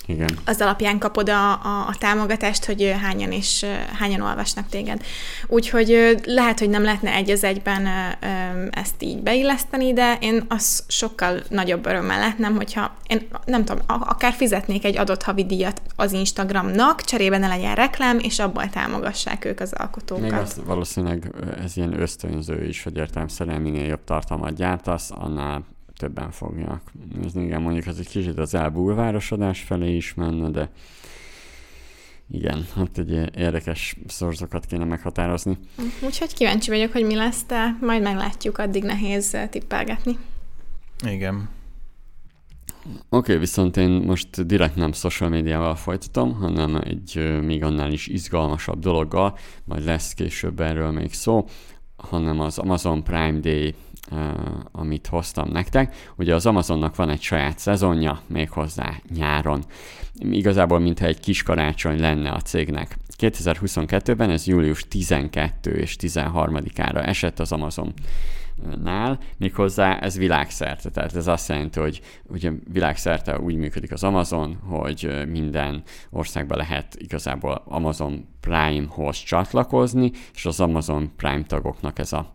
[0.10, 0.30] igen.
[0.46, 3.66] Az alapján kapod a, a, a támogatást, hogy hányan és
[4.00, 5.02] hányan olvasnak téged.
[5.48, 7.88] Úgyhogy lehet, hogy nem lehetne egy az egyben
[8.72, 14.34] ezt így beilleszteni, de én az sokkal nagyobb örömmel lehetnem, hogyha én nem tudom, akár
[14.34, 19.74] fizetnék egy adott havidíjat az Instagramnak, cserébe ne legyen reklám, és abból támogassák ők az
[19.74, 20.24] alkotókat.
[20.24, 21.32] Még az, valószínűleg
[21.64, 25.64] ez ilyen ösztönző is, hogy értelemszerűen minél jobb tartalmat gyártasz, annál
[26.00, 26.82] többen fogják
[27.14, 27.44] nézni.
[27.44, 30.70] Igen, mondjuk ez egy kicsit az elbulvárosodás felé is menne, de
[32.32, 35.58] igen, hát egy érdekes szorzokat kéne meghatározni.
[36.02, 40.18] Úgyhogy kíváncsi vagyok, hogy mi lesz, de majd meglátjuk, addig nehéz tippelgetni.
[41.06, 41.50] Igen.
[43.10, 48.80] okay, viszont én most direkt nem social médiával folytatom, hanem egy még annál is izgalmasabb
[48.80, 51.48] dologgal, majd lesz később erről még szó,
[51.98, 53.76] hanem az Amazon Prime Day
[54.72, 55.96] amit hoztam nektek.
[56.18, 59.64] Ugye az Amazonnak van egy saját szezonja, méghozzá nyáron.
[60.14, 62.98] Igazából, mintha egy kis karácsony lenne a cégnek.
[63.18, 67.94] 2022-ben ez július 12 és 13-ára esett az Amazon
[68.84, 74.56] nál, méghozzá ez világszerte, tehát ez azt jelenti, hogy ugye világszerte úgy működik az Amazon,
[74.56, 82.34] hogy minden országban lehet igazából Amazon Prime-hoz csatlakozni, és az Amazon Prime tagoknak ez a,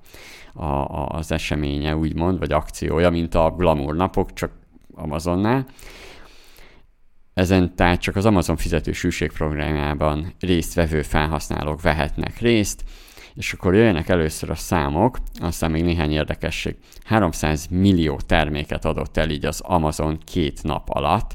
[0.54, 4.50] a, a, az eseménye, úgymond, vagy akciója, mint a Glamour napok, csak
[4.94, 5.66] Amazonnál.
[7.34, 12.84] Ezen tehát csak az Amazon fizetős programjában résztvevő felhasználók vehetnek részt,
[13.34, 16.76] és akkor jöjjenek először a számok, aztán még néhány érdekesség.
[17.04, 21.30] 300 millió terméket adott el így az Amazon két nap alatt,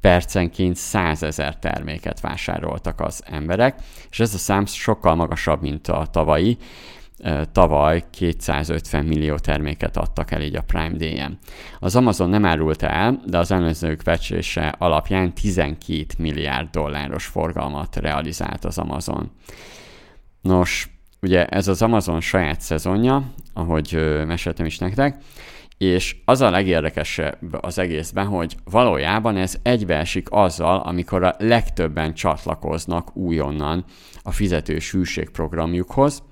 [0.00, 3.78] percenként 100 ezer terméket vásároltak az emberek,
[4.10, 6.58] és ez a szám sokkal magasabb, mint a tavalyi.
[7.52, 11.38] Tavaly 250 millió terméket adtak el így a Prime Day-en.
[11.80, 18.64] Az Amazon nem árult el, de az előzők becsése alapján 12 milliárd dolláros forgalmat realizált
[18.64, 19.30] az Amazon.
[20.40, 20.88] Nos,
[21.20, 25.16] ugye ez az Amazon saját szezonja, ahogy meséltem is nektek,
[25.78, 33.16] és az a legérdekesebb az egészben, hogy valójában ez egybeesik azzal, amikor a legtöbben csatlakoznak
[33.16, 33.84] újonnan
[34.22, 36.22] a fizetős hűségprogramjukhoz.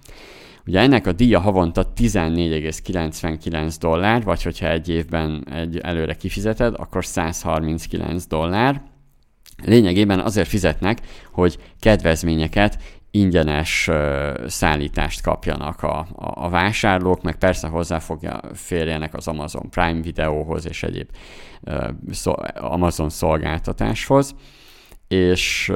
[0.67, 7.05] Ugye ennek a díja havonta 14,99 dollár, vagy hogyha egy évben egy előre kifizeted, akkor
[7.05, 8.83] 139 dollár.
[9.65, 10.99] Lényegében azért fizetnek,
[11.33, 12.79] hogy kedvezményeket
[13.11, 13.91] ingyenes
[14.47, 20.83] szállítást kapjanak a, a, a vásárlók, meg persze hozzáfogja férjenek az Amazon Prime videóhoz és
[20.83, 21.09] egyéb
[22.55, 24.35] Amazon szolgáltatáshoz,
[25.09, 25.73] és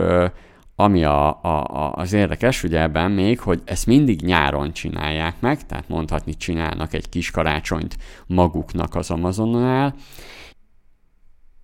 [0.76, 5.88] ami a, a, az érdekes ugye ebben még, hogy ezt mindig nyáron csinálják meg, tehát
[5.88, 9.94] mondhatni csinálnak egy kis karácsonyt maguknak az Amazonnál.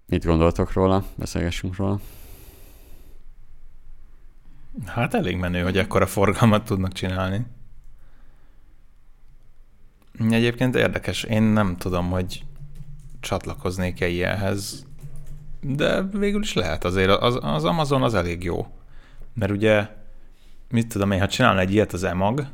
[0.07, 1.05] Mit gondoltok róla?
[1.14, 2.01] Beszélgessünk róla.
[4.87, 7.46] Hát elég menő, hogy ekkora forgalmat tudnak csinálni.
[10.31, 12.44] Egyébként érdekes, én nem tudom, hogy
[13.20, 14.87] csatlakoznék-e ilyenhez,
[15.61, 17.11] de végül is lehet azért.
[17.11, 18.66] Az, az Amazon az elég jó.
[19.35, 19.87] Mert ugye,
[20.71, 22.47] mit tudom én, ha csinálna egy ilyet az EMAG,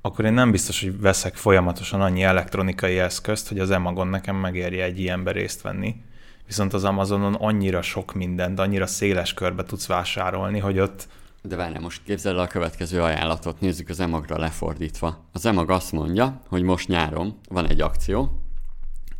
[0.00, 4.84] akkor én nem biztos, hogy veszek folyamatosan annyi elektronikai eszközt, hogy az EMAGon nekem megérje
[4.84, 5.96] egy ilyenbe részt venni.
[6.46, 11.08] Viszont az Amazonon annyira sok mindent, annyira széles körbe tudsz vásárolni, hogy ott
[11.48, 15.24] de várjál, most képzeld el a következő ajánlatot, nézzük az emagra lefordítva.
[15.32, 18.40] Az emag azt mondja, hogy most nyáron van egy akció,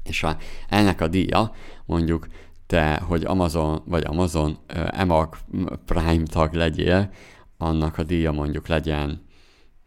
[0.03, 0.37] és a,
[0.69, 1.53] ennek a díja
[1.85, 2.27] mondjuk
[2.75, 4.59] te, hogy Amazon vagy Amazon
[4.91, 5.37] emag
[5.85, 7.11] Prime tag legyél,
[7.59, 9.25] annak a díja mondjuk legyen,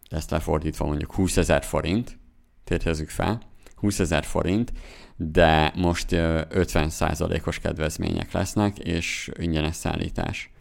[0.09, 2.19] ezt lefordítva mondjuk 20 ezer forint,
[2.63, 3.41] térhezzük fel,
[3.75, 4.71] 20 ezer forint,
[5.15, 10.51] de most 50%-os kedvezmények lesznek, és ingyenes szállítás.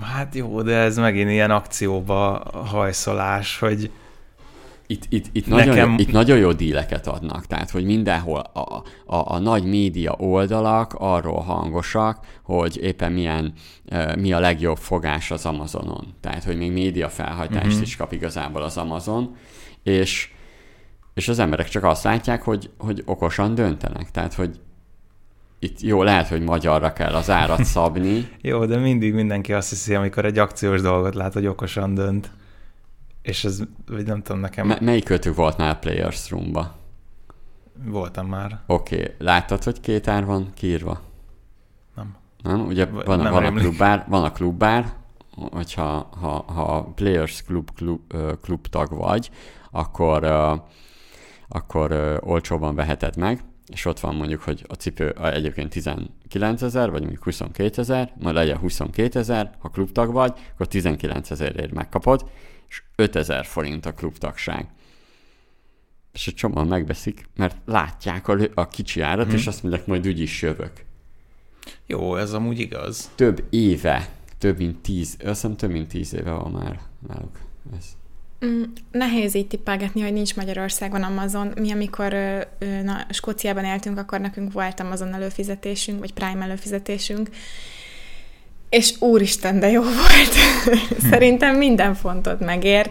[0.00, 3.90] Hát jó, de ez megint ilyen akcióba hajszolás, hogy
[4.86, 5.68] itt, itt, itt, Nekem...
[5.68, 10.14] nagyon jó, itt nagyon jó díleket adnak, tehát hogy mindenhol a, a, a nagy média
[10.18, 13.52] oldalak arról hangosak, hogy éppen milyen,
[13.90, 16.14] uh, mi a legjobb fogás az Amazonon.
[16.20, 17.82] Tehát, hogy még média felhajtást uh-huh.
[17.82, 19.36] is kap igazából az Amazon,
[19.82, 20.32] és,
[21.14, 24.10] és az emberek csak azt látják, hogy, hogy okosan döntenek.
[24.10, 24.60] Tehát, hogy
[25.58, 28.28] itt jó, lehet, hogy magyarra kell az árat szabni.
[28.40, 32.30] jó, de mindig mindenki azt hiszi, amikor egy akciós dolgot lát, hogy okosan dönt.
[33.24, 34.66] És ez, vagy nem tudom nekem...
[34.66, 36.74] M- melyik kötük volt már a Players Room-ba?
[37.84, 38.60] Voltam már.
[38.66, 39.14] Oké, okay.
[39.18, 41.00] láttad, hogy két ár van kiírva?
[41.96, 42.16] Nem.
[42.42, 42.66] Nem?
[42.66, 44.92] Ugye van, nem van, a klubbár, van a klubbár,
[45.50, 48.00] hogyha ha, ha Players Club, klub,
[48.42, 49.30] klub tag vagy,
[49.70, 50.24] akkor,
[51.48, 57.00] akkor olcsóban veheted meg, és ott van mondjuk, hogy a cipő egyébként 19 ezer, vagy
[57.00, 62.30] mondjuk 22 ezer, majd legyen 22 ezer, ha klubtag vagy, akkor 19 ezerért megkapod,
[62.74, 64.66] és 5 ezer forint a klubtagság.
[66.12, 69.34] És a csomóan megbeszik, mert látják a, a kicsi árat, hmm.
[69.34, 70.72] és azt mondják, majd úgyis jövök.
[71.86, 73.10] Jó, ez amúgy igaz.
[73.14, 74.08] Több éve,
[74.38, 77.38] több mint tíz, azt hiszem több mint tíz éve van már náluk
[77.76, 77.84] ez.
[78.46, 81.52] Mm, nehéz így tippelgetni, hogy nincs Magyarországon Amazon.
[81.60, 82.12] Mi, amikor
[82.82, 87.28] na, Skóciában éltünk, akkor nekünk volt Amazon előfizetésünk, vagy Prime előfizetésünk,
[88.74, 90.34] és úristen, de jó volt.
[91.10, 92.90] Szerintem minden fontot megért.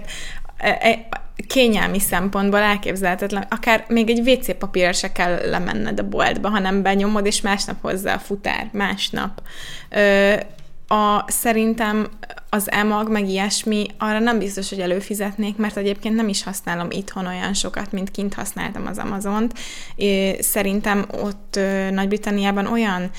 [0.57, 1.07] e, e,
[1.47, 7.25] kényelmi szempontból elképzelhetetlen, akár még egy WC papírra se kell lemenned a boltba, hanem benyomod,
[7.25, 9.41] és másnap hozzá a futár, másnap.
[10.87, 12.07] A, szerintem
[12.49, 17.25] az emag, meg ilyesmi, arra nem biztos, hogy előfizetnék, mert egyébként nem is használom itthon
[17.25, 19.53] olyan sokat, mint kint használtam az Amazont.
[20.39, 21.59] Szerintem ott
[21.91, 23.09] Nagy-Britanniában olyan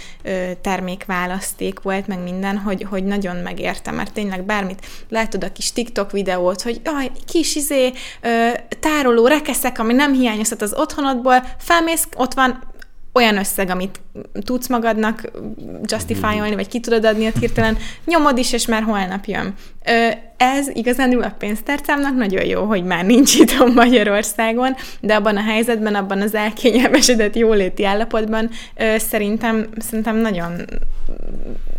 [0.61, 6.11] termékválaszték volt, meg minden, hogy, hogy nagyon megértem, mert tényleg bármit látod a kis TikTok
[6.11, 7.92] videót, hogy aj, kis izé,
[8.81, 12.72] tároló rekeszek, ami nem hiányozhat az otthonodból, felmész, ott van
[13.14, 14.00] olyan összeg, amit
[14.44, 15.31] tudsz magadnak
[15.83, 19.55] justifyolni, vagy ki tudod adni a hirtelen, nyomod is, és már holnap jön.
[20.37, 25.94] Ez igazán a pénztárcámnak nagyon jó, hogy már nincs itthon Magyarországon, de abban a helyzetben,
[25.94, 28.50] abban az elkényelmesedett jóléti állapotban
[28.96, 30.53] szerintem, szerintem nagyon,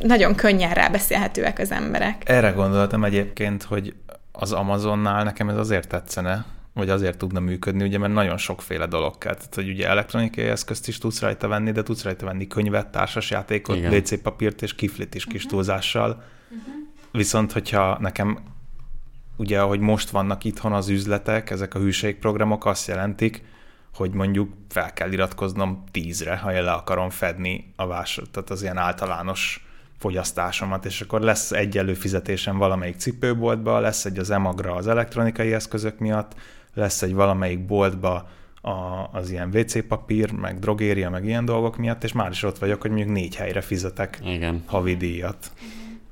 [0.01, 2.21] nagyon könnyen rábeszélhetőek az emberek.
[2.25, 3.93] Erre gondoltam egyébként, hogy
[4.31, 6.45] az Amazonnál nekem ez azért tetszene,
[6.75, 9.33] vagy azért tudna működni, ugye, mert nagyon sokféle dolog kell.
[9.33, 13.77] Tehát, hogy ugye elektronikai eszközt is tudsz rajta venni, de tudsz rajta venni könyvet, társasjátékot,
[13.77, 15.51] WC papírt és kiflit is kis uh-huh.
[15.51, 16.09] túlzással.
[16.09, 16.73] Uh-huh.
[17.11, 18.39] Viszont, hogyha nekem
[19.35, 23.43] ugye, ahogy most vannak itthon az üzletek, ezek a hűségprogramok azt jelentik,
[23.93, 28.61] hogy mondjuk fel kell iratkoznom tízre, ha én le akarom fedni a vásár, tehát az
[28.61, 34.87] ilyen általános fogyasztásomat, és akkor lesz egy előfizetésem valamelyik cipőboltba, lesz egy az emagra az
[34.87, 36.35] elektronikai eszközök miatt,
[36.75, 38.29] lesz egy valamelyik boltba
[38.61, 42.57] a, az ilyen WC papír, meg drogéria, meg ilyen dolgok miatt, és már is ott
[42.57, 44.63] vagyok, hogy mondjuk négy helyre fizetek Igen.
[44.65, 45.51] havi díjat.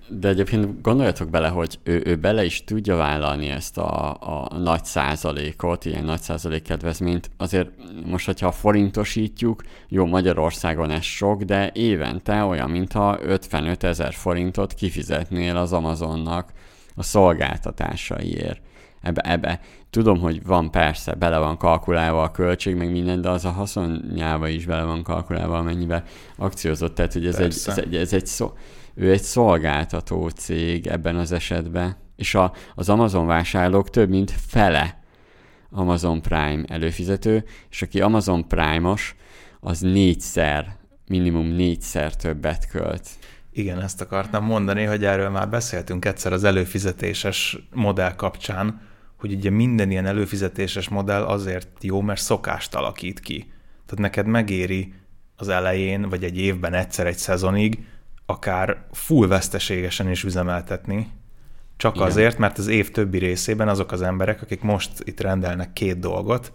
[0.08, 4.86] De egyébként gondoljatok bele, hogy ő, ő bele is tudja vállalni ezt a, a nagy
[4.86, 7.30] százalékot, ilyen nagy százalék kedvezményt.
[7.38, 7.70] Azért
[8.06, 15.58] most, hogyha forintosítjuk, jó, Magyarországon ez sok, de évente olyan, mintha 55 ezer forintot kifizetnél
[15.58, 16.52] az Amazonnak
[16.96, 18.62] a szolgáltatásaiért.
[19.02, 19.60] Ebbe, ebbe
[19.94, 24.48] tudom, hogy van persze, bele van kalkulálva a költség, meg minden, de az a haszonjába
[24.48, 26.04] is bele van kalkulálva, amennyivel
[26.38, 26.96] akciózott.
[26.96, 28.54] Tehát, hogy ez egy, ez egy, ez egy szó,
[28.96, 35.04] ő egy szolgáltató cég ebben az esetben, és a, az Amazon vásárlók több mint fele
[35.72, 39.16] Amazon Prime előfizető, és aki Amazon Prime-os,
[39.60, 40.76] az négyszer,
[41.08, 43.10] minimum négyszer többet költ.
[43.52, 48.92] Igen, ezt akartam mondani, hogy erről már beszéltünk egyszer az előfizetéses modell kapcsán,
[49.24, 53.38] hogy ugye minden ilyen előfizetéses modell azért jó, mert szokást alakít ki.
[53.86, 54.94] Tehát neked megéri
[55.36, 57.86] az elején, vagy egy évben egyszer egy szezonig
[58.26, 61.08] akár full veszteségesen is üzemeltetni,
[61.78, 62.08] csak Igen.
[62.08, 66.52] azért, mert az év többi részében azok az emberek, akik most itt rendelnek két dolgot,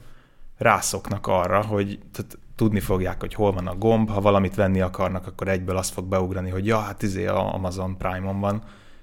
[0.57, 5.26] rászoknak arra, hogy tehát tudni fogják, hogy hol van a gomb, ha valamit venni akarnak,
[5.26, 8.62] akkor egyből azt fog beugrani, hogy ja, hát izé a Amazon Prime-on van,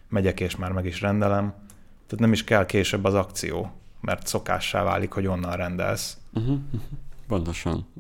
[0.10, 1.65] megyek és már meg is rendelem.
[2.08, 6.18] Tehát nem is kell később az akció, mert szokássá válik, hogy onnan rendelsz.
[6.34, 6.58] Uh-huh.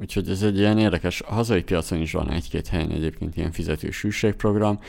[0.01, 4.01] Úgyhogy ez egy ilyen érdekes, a hazai piacon is van egy-két helyen egyébként ilyen fizetős
[4.01, 4.79] hűségprogram,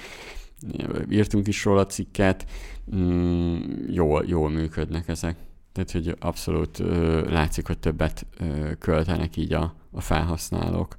[1.11, 2.47] írtunk is róla cikket,
[2.95, 5.37] mm, jól, jól működnek ezek.
[5.73, 10.97] Tehát, hogy abszolút ö, látszik, hogy többet ö, költenek így a, a felhasználók.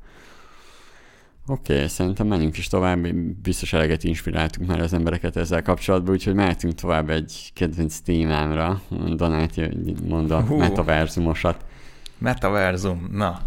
[1.49, 3.07] Oké, okay, szerintem menjünk is tovább,
[3.41, 8.81] biztos eleget inspiráltunk már az embereket ezzel kapcsolatban, úgyhogy mehetünk tovább egy kedvenc témámra.
[9.15, 9.55] Donát
[10.07, 11.65] mond a metaverzumosat.
[12.17, 13.39] Metaverzum, na.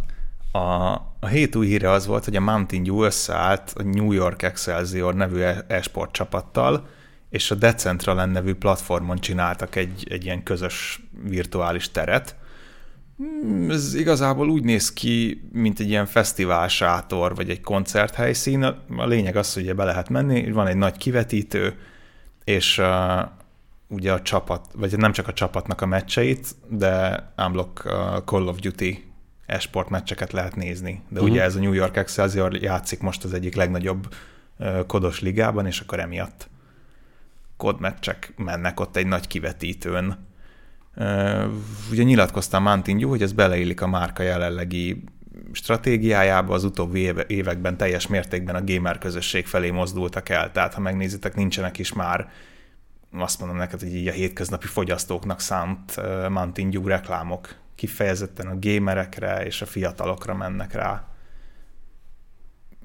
[0.53, 4.43] A, a hét új híre az volt, hogy a Mountain Dew összeállt a New York
[4.43, 6.89] Excelsior nevű e- e-sport csapattal,
[7.31, 12.37] és a Decentraland nevű platformon csináltak egy, egy ilyen közös virtuális teret.
[13.21, 18.63] Hmm, ez igazából úgy néz ki, mint egy ilyen fesztivál sátor, vagy egy koncerthelyszín.
[18.97, 21.79] A lényeg az, hogy be lehet menni, van egy nagy kivetítő,
[22.45, 23.21] és uh,
[23.89, 27.93] ugye a csapat, vagy nem csak a csapatnak a meccseit, de Unblock uh,
[28.25, 29.13] Call of Duty
[29.47, 31.03] esport meccseket lehet nézni.
[31.09, 31.31] De uh-huh.
[31.31, 34.15] ugye ez a New York Excelsior játszik most az egyik legnagyobb
[34.59, 36.49] uh, kodos ligában, és akkor emiatt
[37.57, 40.29] kodmeccsek mennek ott egy nagy kivetítőn.
[40.97, 41.45] Uh,
[41.91, 45.05] ugye nyilatkoztam Mountain hogy ez beleillik a márka jelenlegi
[45.53, 51.35] stratégiájába, az utóbbi években teljes mértékben a gamer közösség felé mozdultak el, tehát ha megnézitek,
[51.35, 52.31] nincsenek is már
[53.13, 57.55] azt mondom neked, hogy így a hétköznapi fogyasztóknak szánt Mountain Dew reklámok.
[57.75, 61.09] Kifejezetten a gamerekre és a fiatalokra mennek rá.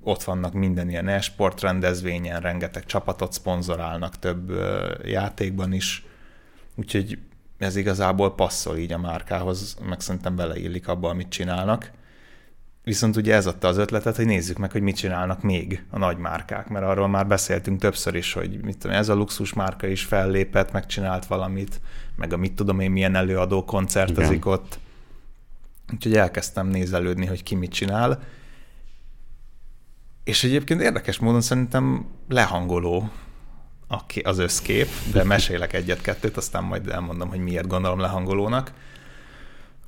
[0.02, 4.52] Ott vannak minden ilyen e-sport rendezvényen, rengeteg csapatot szponzorálnak több
[5.04, 6.06] játékban is,
[6.76, 7.20] úgyhogy
[7.58, 11.92] ez igazából passzol így a márkához, meg szerintem beleillik abba, amit csinálnak.
[12.84, 16.18] Viszont ugye ez adta az ötletet, hogy nézzük meg, hogy mit csinálnak még a nagy
[16.18, 20.04] márkák, mert arról már beszéltünk többször is, hogy mit tudom, ez a luxus márka is
[20.04, 21.82] fellépett, megcsinált valamit,
[22.16, 24.54] meg a mit tudom én, milyen előadó koncertezik Igen.
[24.54, 24.80] ott.
[25.94, 28.24] Úgyhogy elkezdtem nézelődni, hogy ki mit csinál.
[30.24, 33.10] És egyébként érdekes módon szerintem lehangoló
[34.24, 38.72] az összkép, de mesélek egyet-kettőt, aztán majd elmondom, hogy miért gondolom lehangolónak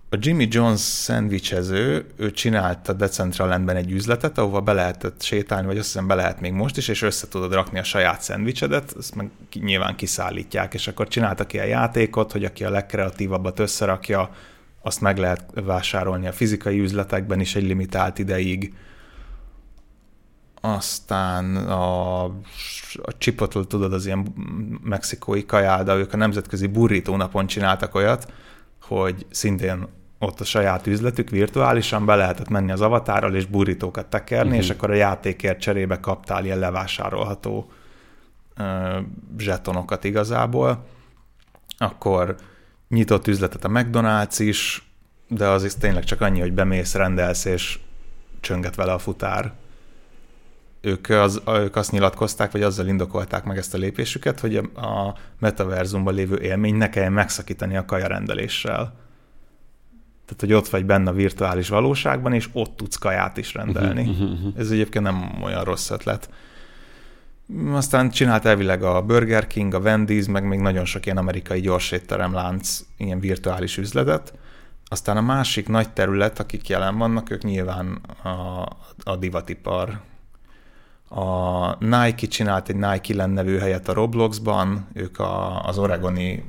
[0.09, 5.77] a Jimmy Jones szendvicsező, ő csinált a Decentralandben egy üzletet, ahova be lehetett sétálni, vagy
[5.77, 9.15] azt hiszem be lehet még most is, és össze tudod rakni a saját szendvicsedet, ezt
[9.15, 14.29] meg nyilván kiszállítják, és akkor csináltak ilyen játékot, hogy aki a legkreatívabbat összerakja,
[14.81, 18.73] azt meg lehet vásárolni a fizikai üzletekben is egy limitált ideig.
[20.61, 24.33] Aztán a, a Chipotle, tudod, az ilyen
[24.83, 28.31] mexikói kajáda, ők a nemzetközi burrito napon csináltak olyat,
[28.81, 29.87] hogy szintén
[30.19, 34.63] ott a saját üzletük virtuálisan be lehetett menni az avatárral és burítókat tekerni, uh-huh.
[34.63, 37.71] és akkor a játékért cserébe kaptál ilyen levásárolható
[38.59, 38.97] uh,
[39.37, 40.85] zsetonokat igazából.
[41.77, 42.35] Akkor
[42.89, 44.89] nyitott üzletet a McDonald's is,
[45.27, 47.79] de az is tényleg csak annyi, hogy bemész, rendelsz, és
[48.39, 49.53] csönget vele a futár.
[50.81, 56.13] Ők, az, ők azt nyilatkozták, vagy azzal indokolták meg ezt a lépésüket, hogy a metaverzumban
[56.13, 59.05] lévő élmény ne kelljen megszakítani a kajarendeléssel
[60.27, 64.01] tehát, hogy ott vagy benne a virtuális valóságban, és ott tudsz kaját is rendelni.
[64.01, 64.53] Uh-huh, uh-huh, uh-huh.
[64.57, 66.29] Ez egyébként nem olyan rossz ötlet.
[67.71, 72.79] Aztán csinált elvileg a Burger King, a Wendy's, meg még nagyon sok ilyen amerikai gyorsétteremlánc
[72.97, 74.33] ilyen virtuális üzletet.
[74.85, 78.65] Aztán a másik nagy terület, akik jelen vannak, ők nyilván a,
[79.03, 79.99] a divatipar.
[81.09, 86.43] A Nike csinált egy Nike Land nevű helyet a Robloxban, ők a, az oregoni,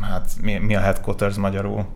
[0.00, 1.86] hát mi, mi a headquarters magyarul?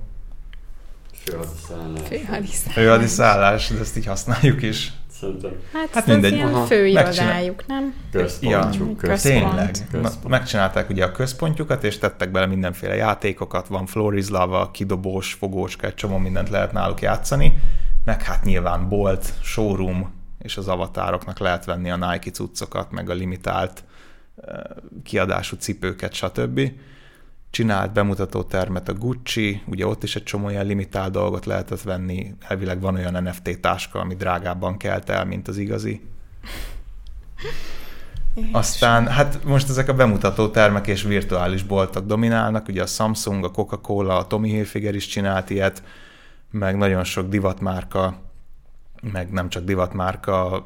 [1.12, 2.06] Főhadiszállás.
[2.08, 2.74] Főhadiszállás.
[2.74, 4.92] Főhadiszállás, de ezt így használjuk is.
[5.20, 5.50] Szerintem.
[5.72, 6.32] Hát, hát mindegy.
[6.32, 7.94] ilyen főirodájuk, nem?
[8.12, 9.02] Központjuk.
[9.02, 9.40] Ja, központ.
[9.40, 9.70] Tényleg.
[9.90, 10.28] Központ.
[10.28, 15.94] Megcsinálták ugye a központjukat, és tettek bele mindenféle játékokat, van Floris Lava, kidobós, fogócska, egy
[15.94, 17.58] csomó mindent lehet náluk játszani,
[18.04, 23.14] meg hát nyilván bolt, showroom, és az avatároknak lehet venni a Nike cuccokat, meg a
[23.14, 23.84] limitált
[25.02, 26.72] kiadású cipőket, stb
[27.52, 32.34] csinált bemutató termet a Gucci, ugye ott is egy csomó ilyen limitált dolgot lehetett venni,
[32.48, 36.00] elvileg van olyan NFT táska, ami drágábban kelt el, mint az igazi.
[38.34, 38.42] És.
[38.52, 43.50] Aztán, hát most ezek a bemutató termek és virtuális boltok dominálnak, ugye a Samsung, a
[43.50, 45.82] Coca-Cola, a Tommy Hilfiger is csinált ilyet,
[46.50, 48.20] meg nagyon sok divatmárka,
[49.12, 50.64] meg nem csak divatmárka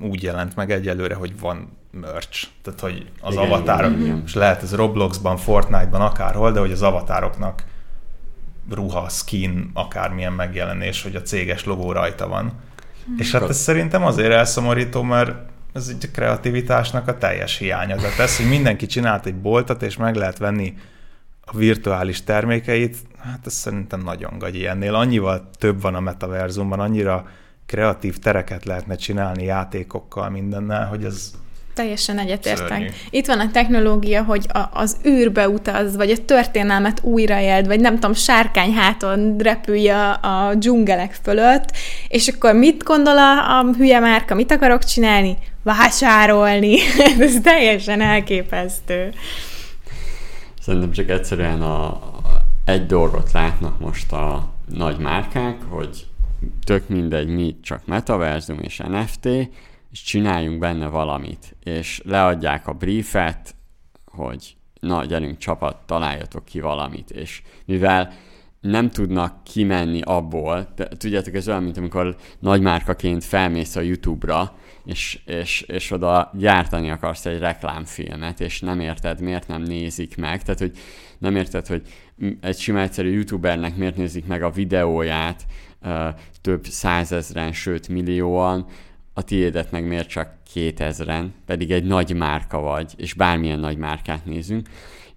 [0.00, 4.62] úgy jelent meg egyelőre, hogy van merch, tehát hogy az igen, avatárok, igen, és lehet
[4.62, 7.64] ez Robloxban, Fortnite-ban, akárhol, de hogy az avatároknak
[8.70, 12.52] ruha, skin, akármilyen megjelenés, hogy a céges logó rajta van.
[13.04, 13.14] Hmm.
[13.18, 15.34] És hát ez szerintem azért elszomorító, mert
[15.72, 17.96] ez egy a kreativitásnak a teljes hiánya.
[17.96, 20.74] Tehát ez, hogy mindenki csinált egy boltot, és meg lehet venni
[21.44, 24.94] a virtuális termékeit, hát ez szerintem nagyon gagyi ennél.
[24.94, 27.26] Annyival több van a metaverzumban, annyira
[27.70, 31.30] kreatív tereket lehetne csinálni játékokkal, mindennel, hogy ez
[31.74, 32.92] Teljesen egyetértek.
[33.10, 37.94] Itt van a technológia, hogy a, az űrbe utaz, vagy a történelmet újraéld, vagy nem
[37.94, 41.76] tudom, sárkány háton repülj a, a dzsungelek fölött,
[42.08, 45.38] és akkor mit gondol a, a hülye márka, mit akarok csinálni?
[45.62, 46.76] Vásárolni.
[47.18, 49.12] Ez teljesen elképesztő.
[50.60, 52.20] Szerintem csak egyszerűen a, a,
[52.64, 56.09] egy dolgot látnak most a nagy márkák, hogy
[56.64, 59.26] tök mindegy, mi csak metaverzum és NFT,
[59.90, 63.54] és csináljunk benne valamit, és leadják a briefet,
[64.04, 68.12] hogy na, gyerünk csapat, találjatok ki valamit, és mivel
[68.60, 74.52] nem tudnak kimenni abból, de tudjátok, ez olyan, mint amikor nagymárkaként felmész a YouTube-ra,
[74.84, 80.42] és, és, és oda gyártani akarsz egy reklámfilmet, és nem érted, miért nem nézik meg,
[80.42, 80.72] tehát, hogy
[81.18, 81.82] nem érted, hogy
[82.40, 85.46] egy sima egyszerű youtubernek miért nézik meg a videóját
[86.40, 88.66] több százezren, sőt millióan,
[89.12, 94.24] a tiédet meg miért csak 2000-en, pedig egy nagy márka vagy, és bármilyen nagy márkát
[94.24, 94.68] nézünk,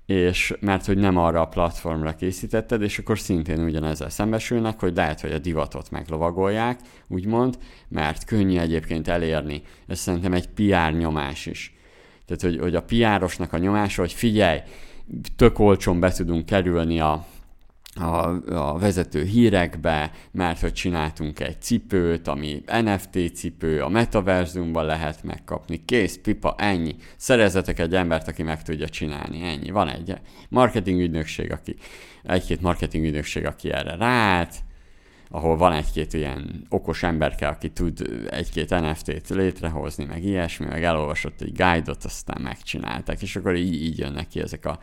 [0.05, 5.21] és mert hogy nem arra a platformra készítetted, és akkor szintén ugyanezzel szembesülnek, hogy lehet,
[5.21, 7.57] hogy a divatot meglovagolják, úgymond,
[7.87, 9.61] mert könnyű egyébként elérni.
[9.87, 11.75] Ez szerintem egy PR nyomás is.
[12.25, 14.59] Tehát, hogy, hogy a PR-osnak a nyomása, hogy figyelj,
[15.35, 17.25] tök olcsón be tudunk kerülni a
[17.95, 25.23] a, a vezető hírekbe, mert hogy csináltunk egy cipőt, ami NFT cipő, a metaverzumban lehet
[25.23, 26.95] megkapni, kész, pipa, ennyi.
[27.17, 29.69] Szerezzetek egy embert, aki meg tudja csinálni, ennyi.
[29.69, 30.13] Van egy
[30.49, 31.75] marketing ügynökség, aki,
[32.23, 34.55] egy-két marketing ügynökség, aki erre ráállt,
[35.29, 41.41] ahol van egy-két ilyen okos emberke, aki tud egy-két NFT-t létrehozni, meg ilyesmi, meg elolvasott
[41.41, 44.79] egy guide-ot, aztán megcsinálták, és akkor így, így jönnek ki ezek a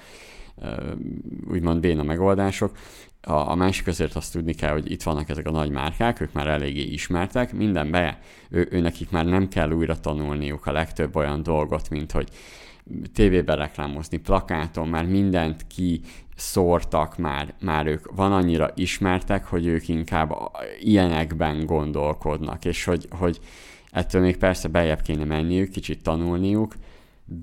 [1.51, 2.77] úgymond béna megoldások.
[3.23, 6.33] A, a másik azért azt tudni kell, hogy itt vannak ezek a nagy márkák, ők
[6.33, 11.43] már eléggé ismertek, mindenbe ő, ő nekik már nem kell újra tanulniuk a legtöbb olyan
[11.43, 12.29] dolgot, mint hogy
[13.13, 16.01] tévében reklámozni, plakáton, már mindent ki
[16.37, 18.15] szórtak, már, már ők.
[18.15, 20.33] Van annyira ismertek, hogy ők inkább
[20.81, 23.41] ilyenekben gondolkodnak, és hogy, hogy
[23.91, 26.75] ettől még persze bejebb kéne menniük, kicsit tanulniuk,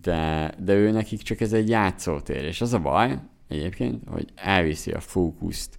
[0.02, 4.92] de, de ő nekik csak ez egy játszótér, és az a baj egyébként, hogy elviszi
[4.92, 5.78] a fókuszt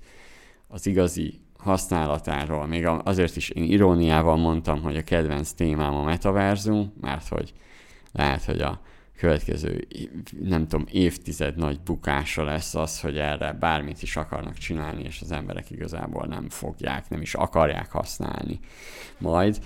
[0.68, 2.66] az igazi használatáról.
[2.66, 7.52] Még azért is én iróniával mondtam, hogy a kedvenc témám a metaverzum, mert hogy
[8.12, 8.80] lehet, hogy a
[9.16, 9.86] következő,
[10.42, 15.32] nem tudom, évtized nagy bukása lesz az, hogy erre bármit is akarnak csinálni, és az
[15.32, 18.58] emberek igazából nem fogják, nem is akarják használni
[19.18, 19.58] majd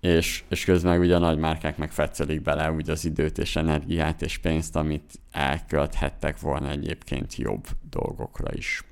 [0.00, 4.22] és, és közben ugye a nagy márkák meg fetszelik bele úgy az időt és energiát
[4.22, 8.84] és pénzt, amit elkölthettek volna egyébként jobb dolgokra is.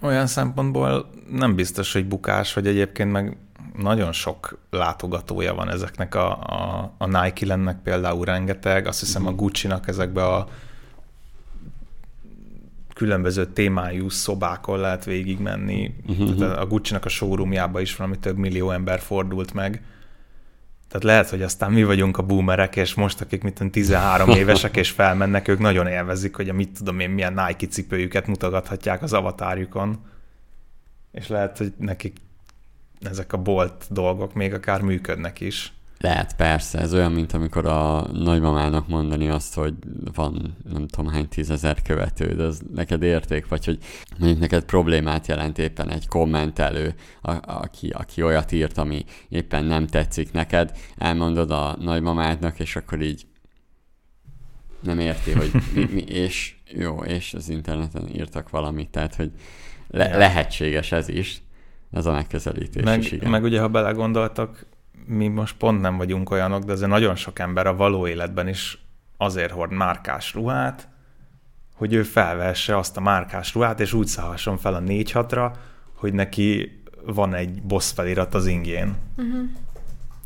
[0.00, 3.36] Olyan szempontból nem biztos, hogy bukás, hogy egyébként meg
[3.76, 9.30] nagyon sok látogatója van ezeknek a, a, a Nike lennek például rengeteg, azt hiszem a
[9.30, 9.38] mhm.
[9.38, 10.48] Gucci-nak ezekbe a
[12.94, 15.94] különböző témájú szobákon lehet végigmenni.
[16.06, 16.36] Uh-huh.
[16.38, 19.82] Tehát a Gucci-nak a showroomjába is valami több millió ember fordult meg.
[20.88, 24.90] Tehát lehet, hogy aztán mi vagyunk a boomerek, és most, akik mit 13 évesek és
[24.90, 30.04] felmennek, ők nagyon élvezik, hogy a mit tudom én, milyen Nike cipőjüket mutogathatják az avatárjukon.
[31.12, 32.16] És lehet, hogy nekik
[33.00, 35.72] ezek a bolt dolgok még akár működnek is.
[36.04, 36.78] Lehet, persze.
[36.78, 39.74] Ez olyan, mint amikor a nagymamának mondani azt, hogy
[40.14, 43.78] van nem tudom hány tízezer követőd, az neked érték, vagy hogy
[44.18, 49.86] mondjuk neked problémát jelent éppen egy kommentelő, a, aki, aki olyat írt, ami éppen nem
[49.86, 53.26] tetszik neked, elmondod a nagymamádnak, és akkor így
[54.80, 59.30] nem érti, hogy mi, mi és jó, és az interneten írtak valamit, tehát hogy
[59.88, 61.42] le, lehetséges ez is,
[61.90, 63.30] ez a megközelítés meg, is, igen.
[63.30, 64.66] Meg ugye, ha belegondoltak,
[65.06, 68.78] mi most pont nem vagyunk olyanok, de azért nagyon sok ember a való életben is
[69.16, 70.88] azért hord márkás ruhát,
[71.74, 75.52] hogy ő felvesse azt a márkás ruhát, és úgy szállhasson fel a 4 ra
[75.94, 78.94] hogy neki van egy boss felirat az ingén.
[79.16, 79.48] Uh-huh.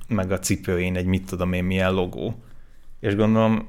[0.09, 2.43] Meg a cipőjén egy mit tudom én milyen logó.
[3.01, 3.69] És gondolom,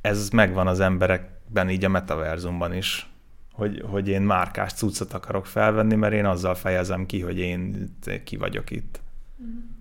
[0.00, 3.10] ez megvan az emberekben így a metaverzumban is,
[3.52, 7.90] hogy, hogy én márkás cuccot akarok felvenni, mert én azzal fejezem ki, hogy én
[8.24, 9.00] ki vagyok itt.
[9.36, 9.75] Uh-huh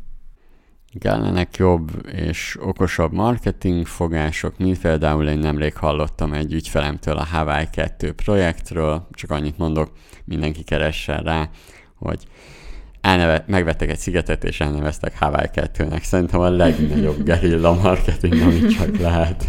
[1.00, 7.68] kellenek jobb és okosabb marketing fogások, mint például én nemrég hallottam egy ügyfelemtől a Hawaii
[7.72, 9.91] 2 projektről, csak annyit mondok,
[10.26, 11.50] mindenki keressen rá,
[11.96, 12.24] hogy
[13.02, 16.02] elneve, megvettek egy szigetet, és elneveztek Hawaii 2-nek.
[16.02, 19.46] Szerintem a legnagyobb gerilla marketing, amit csak lehet.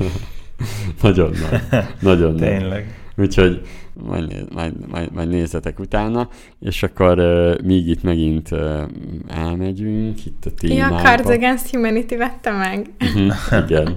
[1.03, 1.85] nagyon nagy.
[2.01, 3.06] Nagyon Tényleg.
[3.17, 6.29] Úgyhogy majd, majd, majd, majd nézzetek utána,
[6.61, 8.83] és akkor uh, míg itt megint uh,
[9.29, 10.97] elmegyünk, itt a témába.
[10.97, 12.91] Ja, Cards Against Humanity vette meg.
[12.99, 13.31] Mhm,
[13.65, 13.97] igen.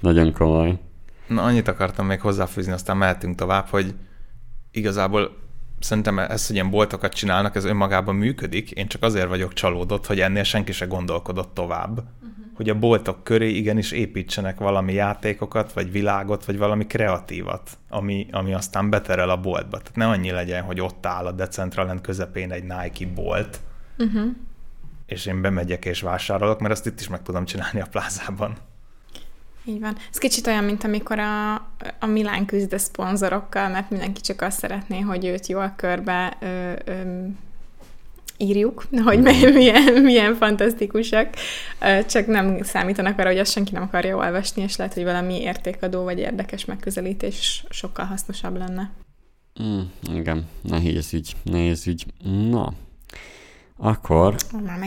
[0.00, 0.78] Nagyon komoly.
[1.26, 3.94] Na, annyit akartam még hozzáfűzni, aztán mehetünk tovább, hogy
[4.70, 5.36] igazából
[5.80, 8.70] szerintem ez, hogy ilyen boltokat csinálnak, ez önmagában működik.
[8.70, 11.98] Én csak azért vagyok csalódott, hogy ennél senki se gondolkodott tovább.
[11.98, 18.26] Uh-huh hogy a boltok köré igenis építsenek valami játékokat, vagy világot, vagy valami kreatívat, ami,
[18.30, 19.78] ami aztán beterel a boltba.
[19.78, 23.60] Tehát ne annyi legyen, hogy ott áll a Decentraland közepén egy Nike bolt,
[23.98, 24.24] uh-huh.
[25.06, 28.56] és én bemegyek és vásárolok, mert azt itt is meg tudom csinálni a plázában.
[29.66, 29.96] Így van.
[30.10, 31.54] Ez kicsit olyan, mint amikor a,
[32.00, 36.72] a Milán küzd a szponzorokkal, mert mindenki csak azt szeretné, hogy őt jól körbe ö,
[36.84, 37.26] ö,
[38.38, 39.20] írjuk, hogy
[39.54, 41.28] milyen, milyen fantasztikusak,
[42.06, 46.02] csak nem számítanak arra, hogy azt senki nem akarja olvasni, és lehet, hogy valami értékadó
[46.02, 48.90] vagy érdekes megközelítés sokkal hasznosabb lenne.
[49.62, 49.80] Mm,
[50.14, 52.06] igen, nehéz ügy, nehéz ügy.
[52.50, 52.72] Na,
[53.76, 54.34] akkor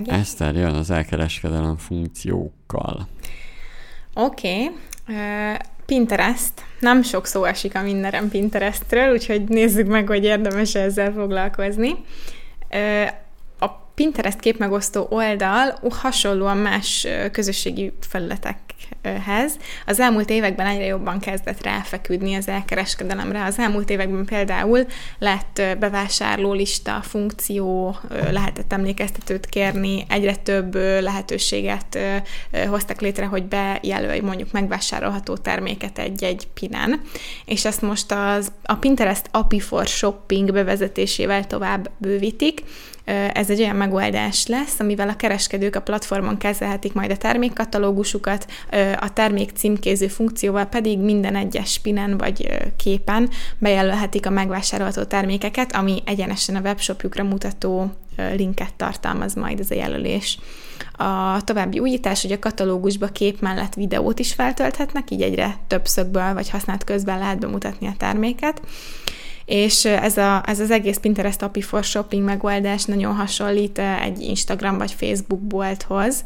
[0.06, 3.08] Eszter jön az elkereskedelem funkciókkal.
[4.14, 5.56] Oké, okay.
[5.86, 6.54] Pinterest.
[6.80, 11.95] Nem sok szó esik a mindenem Pinterestről, úgyhogy nézzük meg, hogy érdemes ezzel foglalkozni.
[13.98, 18.58] Pinterest képmegosztó oldal hasonlóan más közösségi felületek
[19.02, 19.58] termékekhez.
[19.86, 23.43] Az elmúlt években egyre jobban kezdett ráfeküdni az elkereskedelemre.
[23.43, 24.86] Az elmúlt években például
[25.20, 27.98] lett bevásárlólista funkció,
[28.32, 32.00] lehetett emlékeztetőt kérni, egyre több lehetőséget
[32.68, 37.02] hoztak létre, hogy bejelölj mondjuk megvásárolható terméket egy-egy pinen,
[37.45, 42.64] és ezt most az, a Pinterest API for Shopping bevezetésével tovább bővítik,
[43.34, 48.47] ez egy olyan megoldás lesz, amivel a kereskedők a platformon kezelhetik majd a termékkatalógusukat,
[48.99, 52.47] a termék címkéző funkcióval pedig minden egyes spinen vagy
[52.78, 57.91] képen bejelölhetik a megvásárolható termékeket, ami egyenesen a webshopjukra mutató
[58.36, 60.39] linket tartalmaz majd ez a jelölés.
[60.91, 66.34] A további újítás, hogy a katalógusba kép mellett videót is feltölthetnek, így egyre több szögből
[66.34, 68.62] vagy használt közben lehet bemutatni a terméket
[69.48, 74.78] és ez, a, ez az egész Pinterest API for Shopping megoldás nagyon hasonlít egy Instagram
[74.78, 76.24] vagy Facebook bolthoz,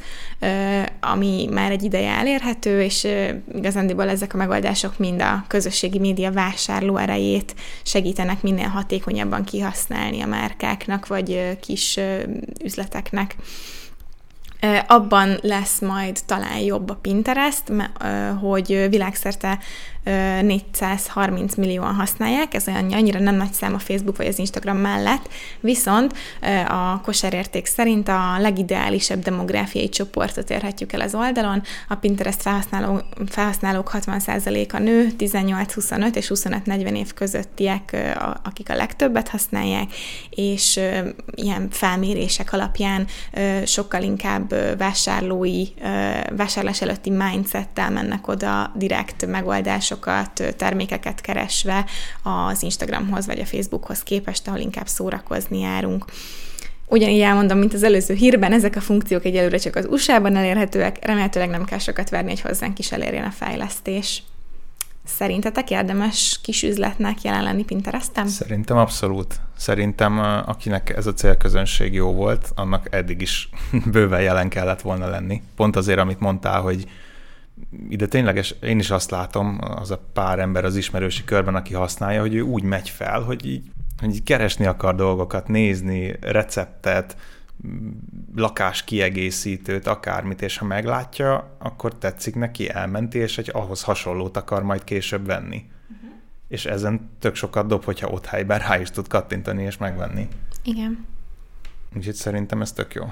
[0.99, 3.07] ami már egy ideje elérhető, és
[3.53, 10.27] igazándiból ezek a megoldások mind a közösségi média vásárló erejét segítenek minél hatékonyabban kihasználni a
[10.27, 11.99] márkáknak, vagy kis
[12.63, 13.35] üzleteknek.
[14.87, 17.63] Abban lesz majd talán jobb a Pinterest,
[18.41, 19.59] hogy világszerte
[20.03, 25.29] 430 millióan használják, ez olyan annyira nem nagy szám a Facebook vagy az Instagram mellett,
[25.59, 26.13] viszont
[26.67, 31.63] a kosárérték szerint a legideálisabb demográfiai csoportot érhetjük el az oldalon.
[31.89, 39.93] A Pinterest felhasználó, felhasználók 60%-a nő, 18-25 és 25-40 év közöttiek, akik a legtöbbet használják,
[40.29, 40.79] és
[41.35, 43.07] ilyen felmérések alapján
[43.65, 45.65] sokkal inkább vásárlói,
[46.35, 51.85] vásárlás előtti mindsettel mennek oda direkt megoldás megoldásokat, termékeket keresve
[52.23, 56.05] az Instagramhoz vagy a Facebookhoz képest, ahol inkább szórakozni járunk.
[56.87, 61.49] Ugyanígy elmondom, mint az előző hírben, ezek a funkciók egyelőre csak az USA-ban elérhetőek, remélhetőleg
[61.49, 64.23] nem kell sokat verni, hogy hozzánk is elérjen a fejlesztés.
[65.05, 68.27] Szerintetek érdemes kis üzletnek jelen lenni Pinterestem?
[68.27, 69.39] Szerintem abszolút.
[69.57, 73.49] Szerintem akinek ez a célközönség jó volt, annak eddig is
[73.91, 75.41] bőven jelen kellett volna lenni.
[75.55, 76.85] Pont azért, amit mondtál, hogy
[77.89, 82.21] ide tényleges, én is azt látom, az a pár ember az ismerősi körben, aki használja,
[82.21, 87.17] hogy ő úgy megy fel, hogy így, hogy így keresni akar dolgokat, nézni, receptet,
[88.35, 94.63] lakás kiegészítőt, akármit, és ha meglátja, akkor tetszik neki, elmenti, és egy ahhoz hasonlót akar
[94.63, 95.65] majd később venni.
[95.89, 96.09] Uh-huh.
[96.47, 100.27] És ezen tök sokat dob, hogyha ott helyben rá is tud kattintani és megvenni.
[100.63, 101.05] Igen.
[101.95, 103.11] Úgyhogy szerintem ez tök jó.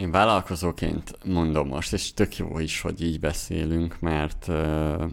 [0.00, 5.04] Én vállalkozóként mondom most, és tök jó is, hogy így beszélünk, mert uh,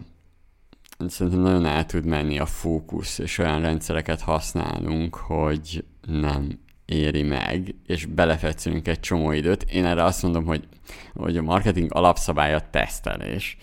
[1.06, 7.74] szerintem nagyon el tud menni a fókusz, és olyan rendszereket használunk, hogy nem éri meg,
[7.86, 9.62] és belefetszünk egy csomó időt.
[9.62, 10.68] Én erre azt mondom, hogy,
[11.14, 13.56] hogy a marketing alapszabálya tesztelés.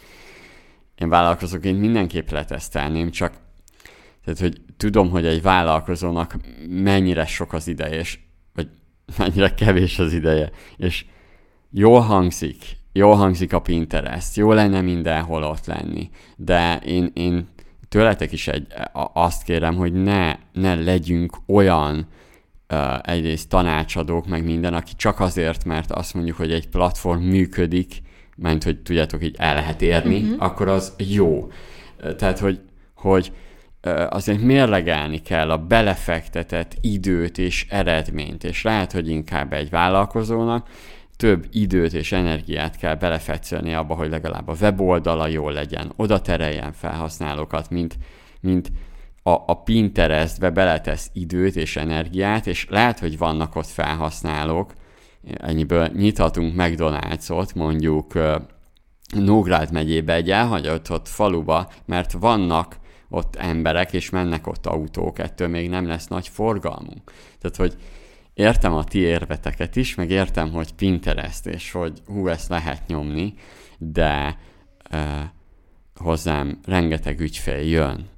[0.95, 3.33] Én vállalkozóként mindenképp letesztelném, csak
[4.23, 6.35] tehát, hogy tudom, hogy egy vállalkozónak
[6.69, 8.19] mennyire sok az ideje, és
[8.53, 8.69] vagy
[9.17, 11.05] mennyire kevés az ideje, és
[11.77, 17.47] jól hangzik, jól hangzik a Pinterest, jó lenne mindenhol ott lenni, de én, én
[17.89, 18.67] tőletek is egy,
[19.13, 22.07] azt kérem, hogy ne, ne legyünk olyan
[22.69, 28.01] uh, egyrészt tanácsadók, meg minden, aki csak azért, mert azt mondjuk, hogy egy platform működik,
[28.35, 30.43] mert hogy tudjátok, így el lehet érni, uh-huh.
[30.43, 31.47] akkor az jó.
[32.17, 32.59] Tehát, hogy,
[32.95, 33.31] hogy
[34.09, 40.67] azért mérlegelni kell a belefektetett időt és eredményt, és lehet, hogy inkább egy vállalkozónak
[41.17, 46.73] több időt és energiát kell belefetszölni abba, hogy legalább a weboldala jól legyen, oda tereljen
[46.73, 47.97] felhasználókat, mint,
[48.41, 48.71] mint
[49.23, 54.73] a, a Pinterestbe beletesz időt és energiát, és lehet, hogy vannak ott felhasználók,
[55.37, 58.13] ennyiből nyithatunk McDonald's-ot, mondjuk
[59.13, 62.77] Nógrád megyébe egy elhagyott ott faluba, mert vannak
[63.09, 67.11] ott emberek, és mennek ott autók, ettől még nem lesz nagy forgalmunk.
[67.39, 67.75] Tehát, hogy
[68.35, 73.33] értem a ti érveteket is, meg értem, hogy Pinterest, és hogy hú, ezt lehet nyomni,
[73.77, 74.37] de
[74.91, 74.99] uh,
[75.95, 78.09] hozzám rengeteg ügyfél jön,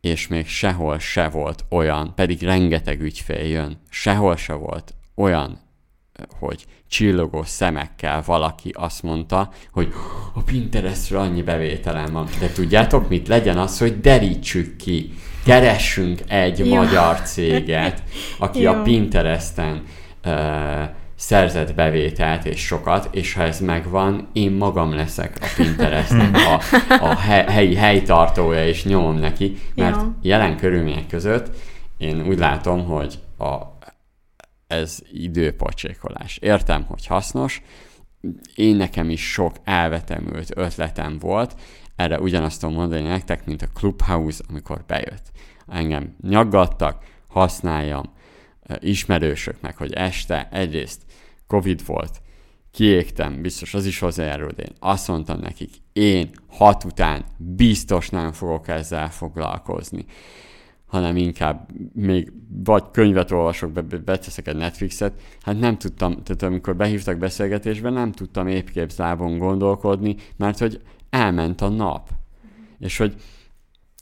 [0.00, 5.60] és még sehol se volt olyan, pedig rengeteg ügyfél jön, sehol se volt olyan,
[6.38, 9.92] hogy csillogó szemekkel valaki azt mondta, hogy
[10.34, 12.28] a Pinterestről annyi bevételem van.
[12.40, 13.28] De tudjátok mit?
[13.28, 15.12] Legyen az, hogy derítsük ki
[15.44, 16.74] keressünk egy Jó.
[16.74, 18.02] magyar céget,
[18.38, 18.72] aki Jó.
[18.72, 19.82] a Pinteresten
[20.24, 20.32] uh,
[21.14, 26.60] szerzett bevételt és sokat, és ha ez megvan, én magam leszek a Pinterestnek a,
[27.00, 27.14] a
[27.50, 30.08] helyi helytartója, és nyomom neki, mert Jó.
[30.22, 31.50] jelen körülmények között
[32.02, 33.60] én úgy látom, hogy a,
[34.66, 36.36] ez időpocsékolás.
[36.36, 37.62] Értem, hogy hasznos,
[38.54, 41.54] én nekem is sok elvetemült ötletem volt,
[42.02, 45.30] erre ugyanazt tudom mondani nektek, mint a Clubhouse, amikor bejött.
[45.66, 48.12] Engem nyaggattak, használjam,
[48.78, 51.02] ismerősöknek, hogy este egyrészt
[51.46, 52.20] Covid volt,
[52.70, 58.32] kiégtem, biztos az is hozzájárul, de én azt mondtam nekik, én hat után biztos nem
[58.32, 60.04] fogok ezzel foglalkozni
[60.92, 62.32] hanem inkább még
[62.64, 68.12] vagy könyvet olvasok, be, beteszek egy Netflixet, hát nem tudtam, tehát amikor behívtak beszélgetésbe, nem
[68.12, 70.80] tudtam épképzlábon gondolkodni, mert hogy
[71.12, 72.10] elment a nap.
[72.78, 73.22] És hogy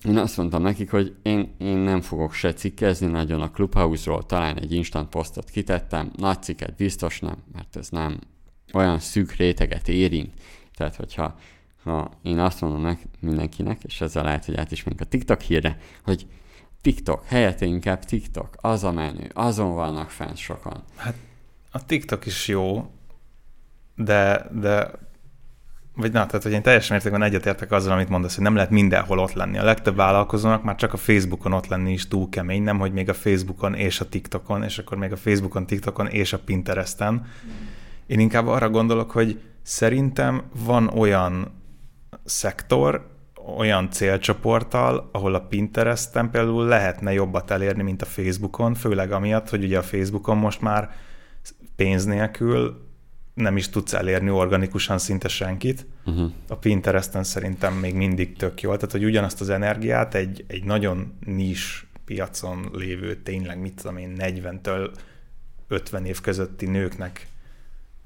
[0.05, 4.59] én azt mondtam nekik, hogy én, én nem fogok se cikkezni nagyon a Clubhouse-ról, talán
[4.59, 8.19] egy instant posztot kitettem, nagy cikket biztos nem, mert ez nem
[8.73, 10.33] olyan szűk réteget érint.
[10.75, 11.39] Tehát, hogyha
[11.83, 15.79] ha én azt mondom meg mindenkinek, és ezzel lehet, hogy át is a TikTok hírre,
[16.05, 16.27] hogy
[16.81, 20.83] TikTok, helyette inkább TikTok, az a menő, azon vannak fent sokan.
[20.97, 21.15] Hát
[21.71, 22.91] a TikTok is jó,
[23.97, 24.91] de, de
[25.95, 29.19] vagy na, tehát hogy én teljes mértékben egyetértek azzal, amit mondasz, hogy nem lehet mindenhol
[29.19, 29.59] ott lenni.
[29.59, 33.09] A legtöbb vállalkozónak már csak a Facebookon ott lenni is túl kemény, nem, hogy még
[33.09, 37.27] a Facebookon és a TikTokon, és akkor még a Facebookon, TikTokon és a Pinteresten.
[38.07, 41.63] Én inkább arra gondolok, hogy szerintem van olyan
[42.25, 43.09] szektor,
[43.57, 49.65] olyan célcsoporttal, ahol a Pinteresten például lehetne jobbat elérni, mint a Facebookon, főleg amiatt, hogy
[49.65, 50.91] ugye a Facebookon most már
[51.77, 52.90] pénz nélkül
[53.35, 55.87] nem is tudsz elérni organikusan szinte senkit.
[56.07, 56.31] Uh-huh.
[56.49, 58.75] A Pinteresten szerintem még mindig tök jó.
[58.75, 64.17] Tehát, hogy ugyanazt az energiát egy, egy nagyon nis piacon lévő, tényleg mit tudom én,
[64.19, 64.91] 40-től
[65.69, 67.29] 50 év közötti nőknek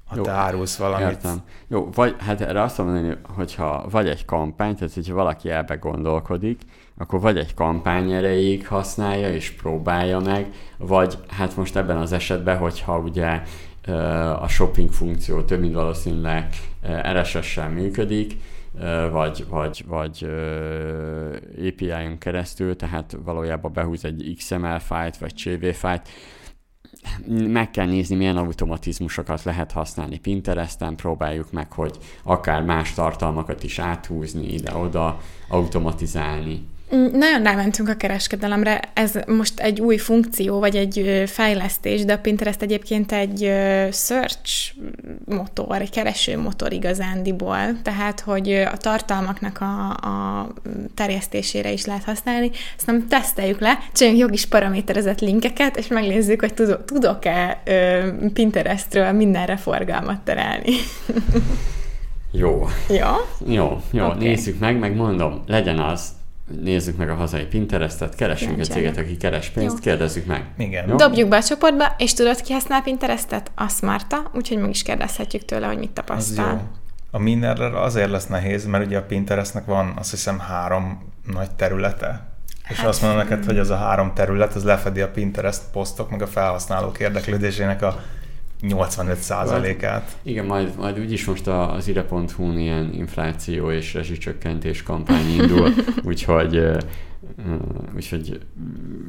[0.05, 1.07] ha Jó, te árulsz valamit.
[1.07, 1.41] Értem.
[1.67, 6.61] Jó, vagy hát erre azt mondani, hogyha vagy egy kampány, tehát hogyha valaki ebbe gondolkodik,
[6.97, 12.57] akkor vagy egy kampány erejéig használja és próbálja meg, vagy hát most ebben az esetben,
[12.57, 13.41] hogyha ugye
[14.39, 16.47] a shopping funkció több mint valószínűleg
[17.11, 18.37] RSS-sel működik,
[19.11, 20.27] vagy, vagy, vagy
[21.67, 26.09] API-on keresztül, tehát valójában behúz egy XML fájlt, vagy CV fájlt,
[27.27, 33.79] meg kell nézni, milyen automatizmusokat lehet használni Pinteresten, próbáljuk meg, hogy akár más tartalmakat is
[33.79, 35.19] áthúzni ide-oda,
[35.49, 36.67] automatizálni.
[36.95, 42.61] Nagyon rámentünk a kereskedelemre, ez most egy új funkció, vagy egy fejlesztés, de a Pinterest
[42.61, 43.39] egyébként egy
[43.91, 44.73] search
[45.25, 50.47] motor, egy kereső motor igazándiból, tehát, hogy a tartalmaknak a, a
[50.95, 52.51] terjesztésére is lehet használni.
[52.77, 56.53] Ezt nem teszteljük le, csináljunk jogis paraméterezett linkeket, és megnézzük, hogy
[56.85, 57.61] tudok-e
[58.33, 60.71] Pinterestről mindenre forgalmat terelni.
[62.31, 62.67] Jó.
[62.89, 63.11] Jó?
[63.47, 64.17] Jó, jó, okay.
[64.17, 66.09] nézzük meg, megmondom, legyen az
[66.47, 69.81] nézzük meg a hazai Pinterestet, keresünk egy céget, aki keres pénzt, Jó.
[69.81, 70.45] kérdezzük meg.
[70.57, 70.89] Igen.
[70.89, 70.95] Jó?
[70.95, 73.51] Dobjuk be a csoportba, és tudod, ki használ Pinterestet?
[73.55, 76.45] A Smarta, úgyhogy meg is kérdezhetjük tőle, hogy mit tapasztal.
[76.45, 76.59] Az jó.
[77.11, 82.27] A mindenre azért lesz nehéz, mert ugye a Pinterestnek van azt hiszem három nagy területe,
[82.69, 86.09] és hát, azt mondom neked, hogy az a három terület, az lefedi a Pinterest posztok,
[86.09, 87.99] meg a felhasználók érdeklődésének a
[88.61, 90.17] 85%-át.
[90.21, 96.77] Igen, majd, majd úgyis most az ire.hu-n ilyen infláció és rezsicsökkentés kampány indul, úgyhogy
[97.95, 98.39] úgyhogy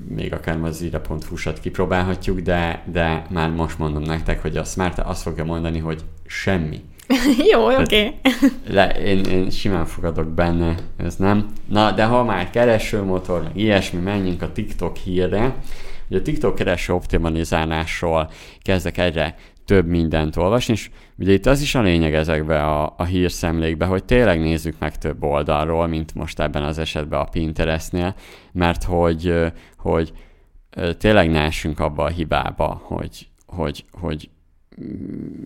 [0.08, 5.22] még akár az ire.hu-sat kipróbálhatjuk, de, de már most mondom nektek, hogy a Smart azt
[5.22, 6.80] fogja mondani, hogy semmi.
[7.52, 8.14] Jó, oké.
[8.70, 9.04] Okay.
[9.04, 11.46] én, én simán fogadok benne, ez nem.
[11.68, 15.54] Na, de ha már keresőmotor, ilyesmi, menjünk a TikTok hírre,
[16.08, 18.30] Ugye a TikTok kereső optimalizálásról
[18.62, 19.34] kezdek egyre
[19.64, 24.04] több mindent olvasni, és ugye itt az is a lényeg ezekbe a, a hírszemlékbe, hogy
[24.04, 28.14] tényleg nézzük meg több oldalról, mint most ebben az esetben a Pinterestnél,
[28.52, 29.34] mert hogy,
[29.76, 30.12] hogy
[30.98, 34.30] tényleg ne essünk abba a hibába, hogy, hogy, hogy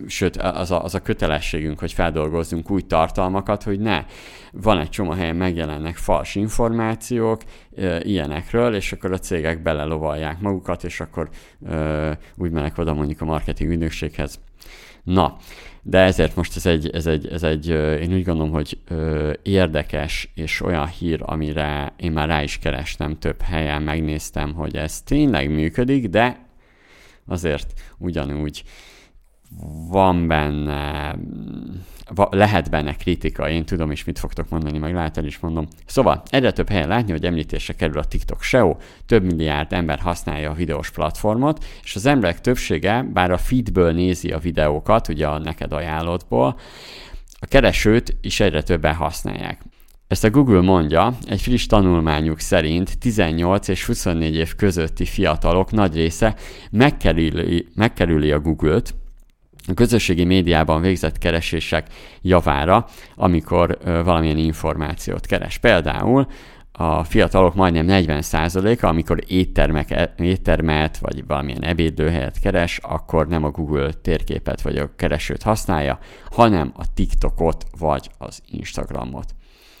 [0.07, 4.05] sőt, az a, az a kötelességünk, hogy feldolgozzunk új tartalmakat, hogy ne.
[4.51, 7.41] Van egy csomó helyen megjelennek fals információk
[7.75, 11.29] e, ilyenekről, és akkor a cégek belelovalják magukat, és akkor
[11.65, 14.39] e, úgy mennek oda mondjuk a marketing ügynökséghez.
[15.03, 15.37] Na,
[15.81, 17.67] de ezért most ez egy, ez egy, ez egy
[18.01, 23.19] én úgy gondolom, hogy ö, érdekes és olyan hír, amire én már rá is kerestem
[23.19, 26.49] több helyen, megnéztem, hogy ez tényleg működik, de
[27.25, 28.63] azért ugyanúgy
[29.89, 31.15] van benne,
[32.29, 35.67] lehet benne kritika, én tudom is, mit fogtok mondani, meg lehet el is mondom.
[35.85, 38.75] Szóval egyre több helyen látni, hogy említésre kerül a TikTok SEO,
[39.05, 44.31] több milliárd ember használja a videós platformot, és az emberek többsége, bár a feedből nézi
[44.31, 46.59] a videókat, ugye a neked ajánlottból,
[47.39, 49.61] a keresőt is egyre többen használják.
[50.07, 55.95] Ezt a Google mondja, egy friss tanulmányuk szerint 18 és 24 év közötti fiatalok nagy
[55.95, 56.35] része
[56.71, 58.93] megkerüli, megkerüli a Google-t,
[59.67, 61.87] a közösségi médiában végzett keresések
[62.21, 62.85] javára,
[63.15, 65.57] amikor valamilyen információt keres.
[65.57, 66.27] Például
[66.71, 73.49] a fiatalok majdnem 40%-a, amikor éttermek, e, éttermet vagy valamilyen ebédlőhelyet keres, akkor nem a
[73.49, 75.99] Google térképet vagy a keresőt használja,
[76.31, 79.35] hanem a TikTokot vagy az Instagramot.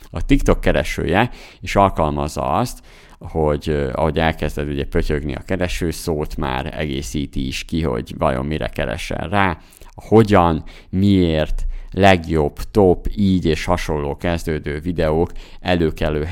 [0.09, 1.29] A TikTok keresője
[1.59, 2.81] is alkalmazza azt,
[3.21, 8.67] hogy ahogy elkezded ugye pötyögni a kereső szót, már egészíti is ki, hogy vajon mire
[8.67, 9.57] keresel rá,
[9.93, 16.23] hogyan, miért, legjobb, top, így és hasonló kezdődő videók előkelő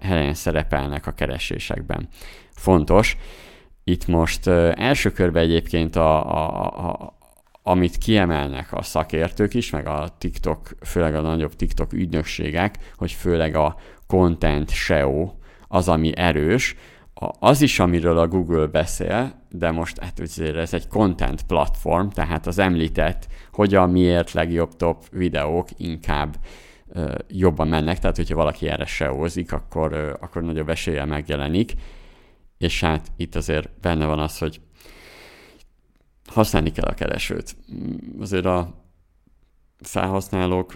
[0.00, 2.08] helyen szerepelnek a keresésekben.
[2.50, 3.16] Fontos,
[3.84, 7.18] itt most első körben egyébként a, a, a,
[7.62, 13.54] amit kiemelnek a szakértők is, meg a TikTok, főleg a nagyobb TikTok ügynökségek, hogy főleg
[13.54, 13.76] a
[14.06, 15.30] content SEO
[15.72, 16.76] az, ami erős,
[17.38, 22.58] az is, amiről a Google beszél, de most hát ez egy content platform, tehát az
[22.58, 26.36] említett, hogyan, miért legjobb top videók inkább
[26.88, 31.72] ö, jobban mennek, tehát hogyha valaki erre seózik, akkor, ö, akkor nagyobb esélye megjelenik,
[32.58, 34.60] és hát itt azért benne van az, hogy
[36.26, 37.56] használni kell a keresőt.
[38.20, 38.84] Azért a
[39.78, 40.74] felhasználók,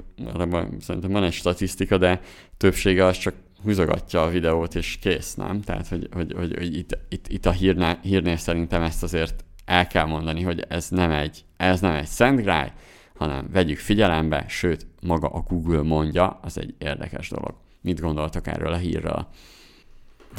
[0.80, 2.20] szerintem van egy statisztika, de
[2.57, 3.34] többsége az csak
[3.65, 5.61] húzogatja a videót, és kész, nem?
[5.61, 9.87] Tehát, hogy, hogy, hogy, hogy itt, itt, itt a hírnél, hírnél szerintem ezt azért el
[9.87, 12.73] kell mondani, hogy ez nem egy, ez nem egy szentgrály,
[13.15, 17.55] hanem vegyük figyelembe, sőt, maga a Google mondja, az egy érdekes dolog.
[17.81, 19.29] Mit gondoltak erről a hírről?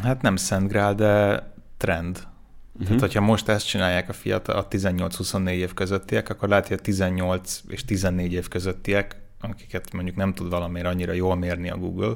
[0.03, 1.43] Hát nem szentgrál, de
[1.77, 2.27] trend.
[2.73, 2.85] Uh-huh.
[2.85, 6.81] Tehát, hogyha most ezt csinálják a fiatal, a 18-24 év közöttiek, akkor lehet, hogy a
[6.81, 12.15] 18 és 14 év közöttiek, akiket mondjuk nem tud valamiért annyira jól mérni a Google,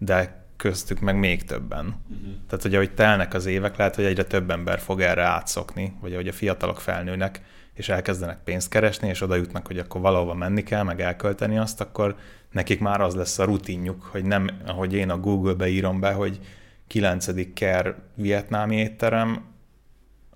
[0.00, 1.84] de köztük meg még többen.
[1.84, 2.34] Uh-huh.
[2.46, 6.12] Tehát, hogy ahogy telnek az évek, lehet, hogy egyre több ember fog erre átszokni, vagy
[6.12, 7.40] ahogy a fiatalok felnőnek,
[7.74, 11.80] és elkezdenek pénzt keresni, és oda jutnak, hogy akkor valahova menni kell, meg elkölteni azt,
[11.80, 12.16] akkor
[12.50, 16.40] nekik már az lesz a rutinjuk, hogy nem, ahogy én a Google-be írom be, hogy
[16.86, 17.52] 9.
[17.54, 19.44] ker vietnámi étterem,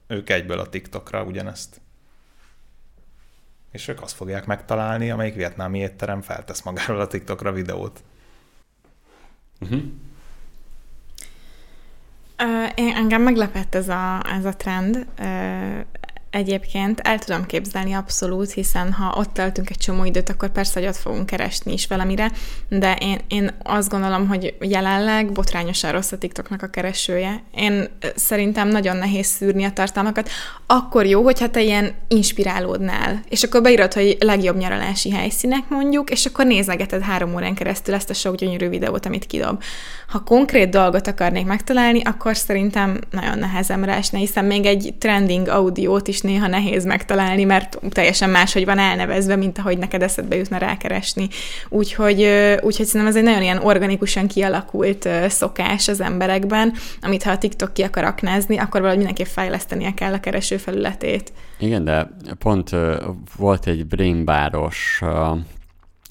[0.07, 1.81] ők egyből a TikTokra ugyanezt.
[3.71, 8.05] És ők azt fogják megtalálni, amelyik vietnámi étterem feltesz magáról a TikTokra videót.
[9.65, 9.83] Uh-huh.
[12.39, 15.07] Uh, én, engem meglepett ez a, ez a trend.
[16.35, 20.89] Egyébként el tudom képzelni abszolút, hiszen ha ott töltünk egy csomó időt, akkor persze, hogy
[20.89, 22.33] ott fogunk keresni is valamire,
[22.69, 27.43] de én, én azt gondolom, hogy jelenleg botrányosan rossz a TikToknak a keresője.
[27.55, 30.29] Én szerintem nagyon nehéz szűrni a tartalmakat.
[30.67, 36.27] Akkor jó, hogyha te ilyen inspirálódnál, és akkor beírod, hogy legjobb nyaralási helyszínek mondjuk, és
[36.27, 39.63] akkor nézegeted három órán keresztül ezt a sok gyönyörű videót, amit kidob.
[40.09, 46.09] Ha konkrét dolgot akarnék megtalálni, akkor szerintem nagyon nehezemre esne, hiszen még egy trending audiót
[46.09, 51.29] is néha nehéz megtalálni, mert teljesen máshogy van elnevezve, mint ahogy neked eszedbe jutna rákeresni.
[51.69, 52.23] Úgyhogy,
[52.61, 57.73] úgyhogy szerintem ez egy nagyon ilyen organikusan kialakult szokás az emberekben, amit ha a TikTok
[57.73, 61.33] ki akar aknázni, akkor valahogy mindenképp fejlesztenie kell a kereső felületét.
[61.59, 62.71] Igen, de pont
[63.37, 65.03] volt egy brainbáros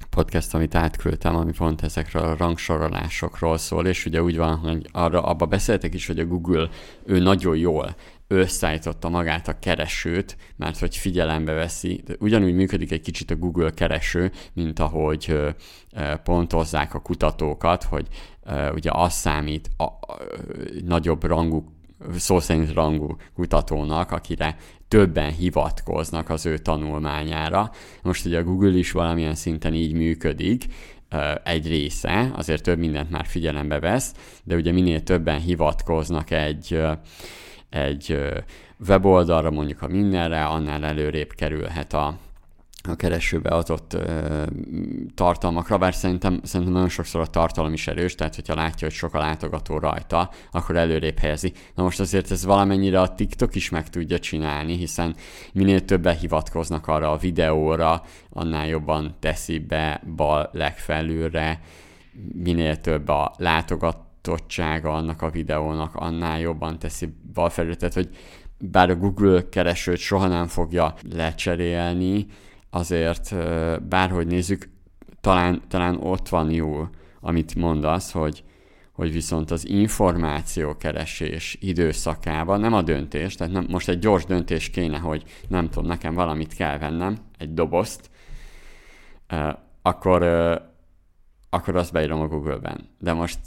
[0.09, 5.21] podcast, amit átküldtem, ami pont ezekről a rangsorolásokról szól, és ugye úgy van, hogy arra
[5.21, 6.69] abba beszéltek is, hogy a Google
[7.05, 7.95] ő nagyon jól
[8.33, 12.03] összeállította magát a keresőt, mert hogy figyelembe veszi.
[12.19, 15.37] Ugyanúgy működik egy kicsit a Google kereső, mint ahogy
[16.23, 18.07] pontozzák a kutatókat, hogy
[18.73, 20.15] ugye az számít a
[20.85, 21.63] nagyobb rangú
[22.15, 24.57] szó szerint rangú kutatónak, akire
[24.87, 27.71] többen hivatkoznak az ő tanulmányára.
[28.01, 30.65] Most ugye a Google is valamilyen szinten így működik,
[31.43, 34.13] egy része, azért több mindent már figyelembe vesz,
[34.43, 36.81] de ugye minél többen hivatkoznak egy,
[37.73, 38.17] egy
[38.87, 42.17] weboldalra, mondjuk a mindenre, annál előrébb kerülhet a,
[42.89, 44.43] a keresőbe adott ö,
[45.15, 49.13] tartalmakra, bár szerintem, szerintem nagyon sokszor a tartalom is erős, tehát hogyha látja, hogy sok
[49.13, 51.53] a látogató rajta, akkor előrébb helyezi.
[51.75, 55.15] Na most azért ez valamennyire a TikTok is meg tudja csinálni, hiszen
[55.53, 61.61] minél többen hivatkoznak arra a videóra, annál jobban teszi be bal legfelülre,
[62.33, 63.33] minél több a
[64.23, 68.09] látogatottsága annak a videónak, annál jobban teszi bal felülre, tehát hogy
[68.57, 72.25] bár a Google keresőt soha nem fogja lecserélni,
[72.69, 73.35] azért
[73.87, 74.69] bárhogy nézzük,
[75.21, 76.87] talán, talán ott van jó,
[77.19, 78.43] amit mondasz, hogy,
[78.91, 84.97] hogy viszont az információkeresés időszakában nem a döntés, tehát nem, most egy gyors döntés kéne,
[84.97, 88.09] hogy nem tudom, nekem valamit kell vennem, egy dobozt,
[89.81, 90.23] akkor,
[91.49, 92.89] akkor azt beírom a Google-ben.
[92.99, 93.39] De most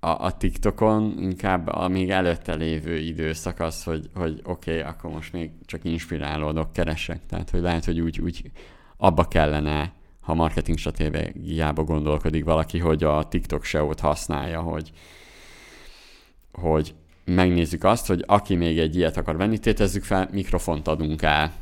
[0.00, 5.10] a, a TikTokon inkább a még előtte lévő időszak az, hogy, hogy oké, okay, akkor
[5.10, 7.26] most még csak inspirálódok, keresek.
[7.26, 8.50] Tehát, hogy lehet, hogy úgy, úgy
[8.96, 14.92] abba kellene, ha marketing stratégiába gondolkodik valaki, hogy a TikTok SEO-t használja, hogy,
[16.52, 16.94] hogy
[17.24, 21.52] megnézzük azt, hogy aki még egy ilyet akar venni, tétezzük fel, mikrofont adunk el.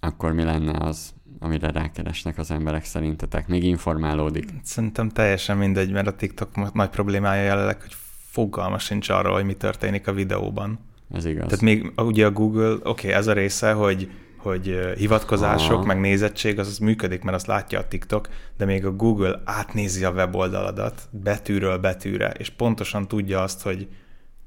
[0.00, 3.48] Akkor mi lenne az, amire rákeresnek az emberek szerintetek?
[3.48, 4.48] Még informálódik?
[4.62, 7.96] Szerintem teljesen mindegy, mert a TikTok nagy problémája jelenleg, hogy
[8.30, 10.78] fogalma sincs arról, hogy mi történik a videóban.
[11.12, 11.44] Ez igaz.
[11.44, 15.84] Tehát még ugye a Google, oké, okay, ez a része, hogy hogy hivatkozások, Aha.
[15.84, 20.04] meg nézettség, az, az működik, mert azt látja a TikTok, de még a Google átnézi
[20.04, 23.88] a weboldaladat betűről betűre, és pontosan tudja azt, hogy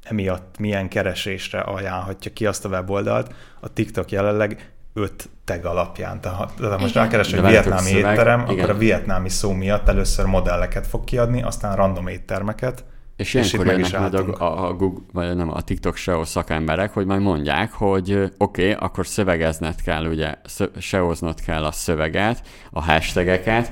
[0.03, 3.33] emiatt milyen keresésre ajánlhatja ki azt a weboldalt.
[3.59, 6.21] A TikTok jelenleg öt tag alapján.
[6.21, 8.57] Tehát ha most rákeres, hogy vietnámi szöveg, étterem, igen.
[8.57, 12.83] akkor a vietnámi szó miatt először modelleket fog kiadni, aztán random éttermeket,
[13.19, 16.93] és ilyenkor és jönnek majd a, a, a, Google, vagy nem, a TikTok SEO szakemberek,
[16.93, 20.35] hogy majd mondják, hogy oké, okay, akkor szövegezned kell, ugye,
[20.77, 23.71] SEO-znod kell a szöveget, a hashtageket,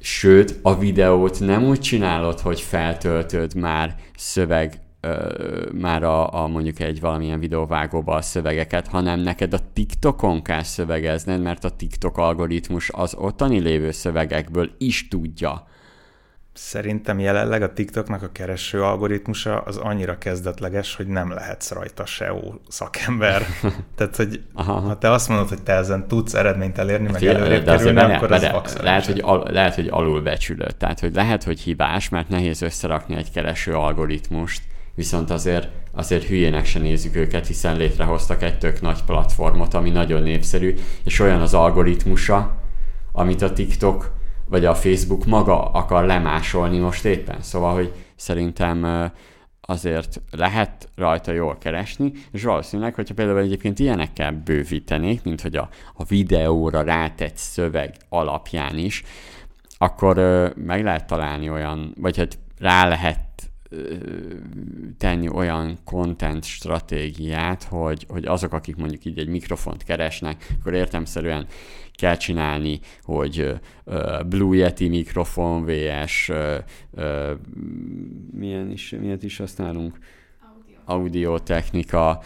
[0.00, 4.80] sőt, a videót nem úgy csinálod, hogy feltöltöd már szöveg
[5.72, 11.42] már a, a mondjuk egy valamilyen videóvágóba a szövegeket, hanem neked a TikTokon kell szövegezned,
[11.42, 15.66] mert a TikTok algoritmus az ottani lévő szövegekből is tudja.
[16.52, 22.54] Szerintem jelenleg a TikToknak a kereső algoritmusa az annyira kezdetleges, hogy nem lehetsz rajta SEO
[22.68, 23.42] szakember.
[23.96, 24.72] Tehát, hogy Aha.
[24.72, 28.76] ha te azt mondod, hogy te ezen tudsz eredményt elérni, meg előrébb kerülni, akkor az
[28.82, 30.76] lehet, hogy al, lehet, hogy alulbecsülöd.
[30.76, 34.62] Tehát, hogy lehet, hogy hibás, mert nehéz összerakni egy kereső algoritmust,
[34.98, 40.22] viszont azért, azért hülyének se nézzük őket, hiszen létrehoztak egy tök nagy platformot, ami nagyon
[40.22, 40.74] népszerű,
[41.04, 42.56] és olyan az algoritmusa,
[43.12, 44.12] amit a TikTok
[44.48, 47.42] vagy a Facebook maga akar lemásolni most éppen.
[47.42, 49.10] Szóval, hogy szerintem
[49.60, 55.68] azért lehet rajta jól keresni, és valószínűleg, hogyha például egyébként ilyenekkel bővítenék, mint hogy a,
[55.94, 59.02] a videóra rátett szöveg alapján is,
[59.78, 60.16] akkor
[60.56, 63.27] meg lehet találni olyan, vagy hát rá lehet
[64.98, 71.46] tenni olyan content stratégiát, hogy, hogy azok, akik mondjuk így egy mikrofont keresnek, akkor értemszerűen
[71.92, 73.54] kell csinálni, hogy
[74.26, 76.30] Blue Yeti mikrofon, VS,
[78.32, 79.98] milyen is, miért is használunk?
[80.40, 80.76] Audio.
[80.84, 82.22] Audio technika,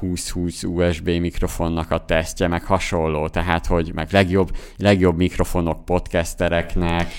[0.00, 7.12] 20-20 USB mikrofonnak a tesztje, meg hasonló, tehát hogy meg legjobb, legjobb mikrofonok podcastereknek.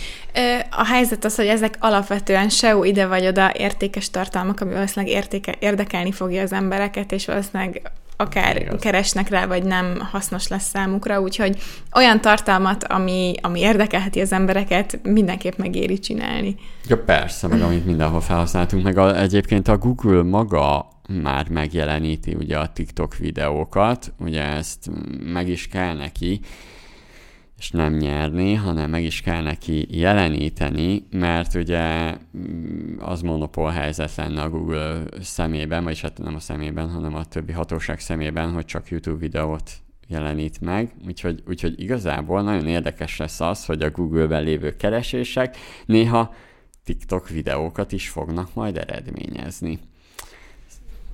[0.69, 5.55] A helyzet az, hogy ezek alapvetően SEO ide vagy oda értékes tartalmak, ami valószínűleg értéke,
[5.59, 8.79] érdekelni fogja az embereket, és valószínűleg akár Igaz.
[8.81, 11.57] keresnek rá, vagy nem hasznos lesz számukra, úgyhogy
[11.93, 16.55] olyan tartalmat, ami, ami érdekelheti az embereket, mindenképp megéri csinálni.
[16.87, 20.87] Ja, persze, meg amit mindenhol felhasználtunk, meg a, egyébként a Google maga
[21.21, 24.89] már megjeleníti ugye a TikTok videókat, ugye ezt
[25.23, 26.39] meg is kell neki,
[27.59, 34.15] és nem nyerni, hanem meg is kell neki jeleníteni, mert ugye mm, az monopól helyzet
[34.15, 38.65] lenne a Google szemében, vagyis hát nem a szemében, hanem a többi hatóság szemében, hogy
[38.65, 39.71] csak YouTube videót
[40.07, 46.33] jelenít meg, úgyhogy, úgyhogy igazából nagyon érdekes lesz az, hogy a Google-ben lévő keresések néha
[46.83, 49.79] TikTok videókat is fognak majd eredményezni.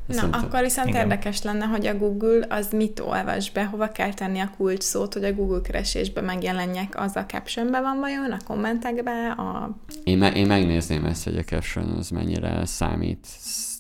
[0.08, 0.44] Na, Szerintem.
[0.44, 1.02] akkor viszont Igen.
[1.02, 5.14] érdekes lenne, hogy a Google az mit olvas be, hova kell tenni a kulcs szót,
[5.14, 9.78] hogy a Google keresésbe megjelenjek, az a captionbe van vajon, a kommentekbe, a...
[10.04, 13.28] Én, me- én megnézném ezt, hogy a caption az mennyire számít.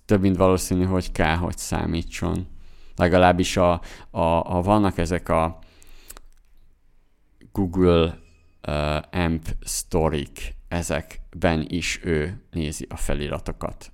[0.05, 2.47] Több mint valószínű, hogy kell, hogy számítson.
[2.95, 5.59] Legalábbis a, a, a vannak ezek a
[7.51, 8.17] Google
[8.67, 13.93] uh, AMP sztorik, ezekben is ő nézi a feliratokat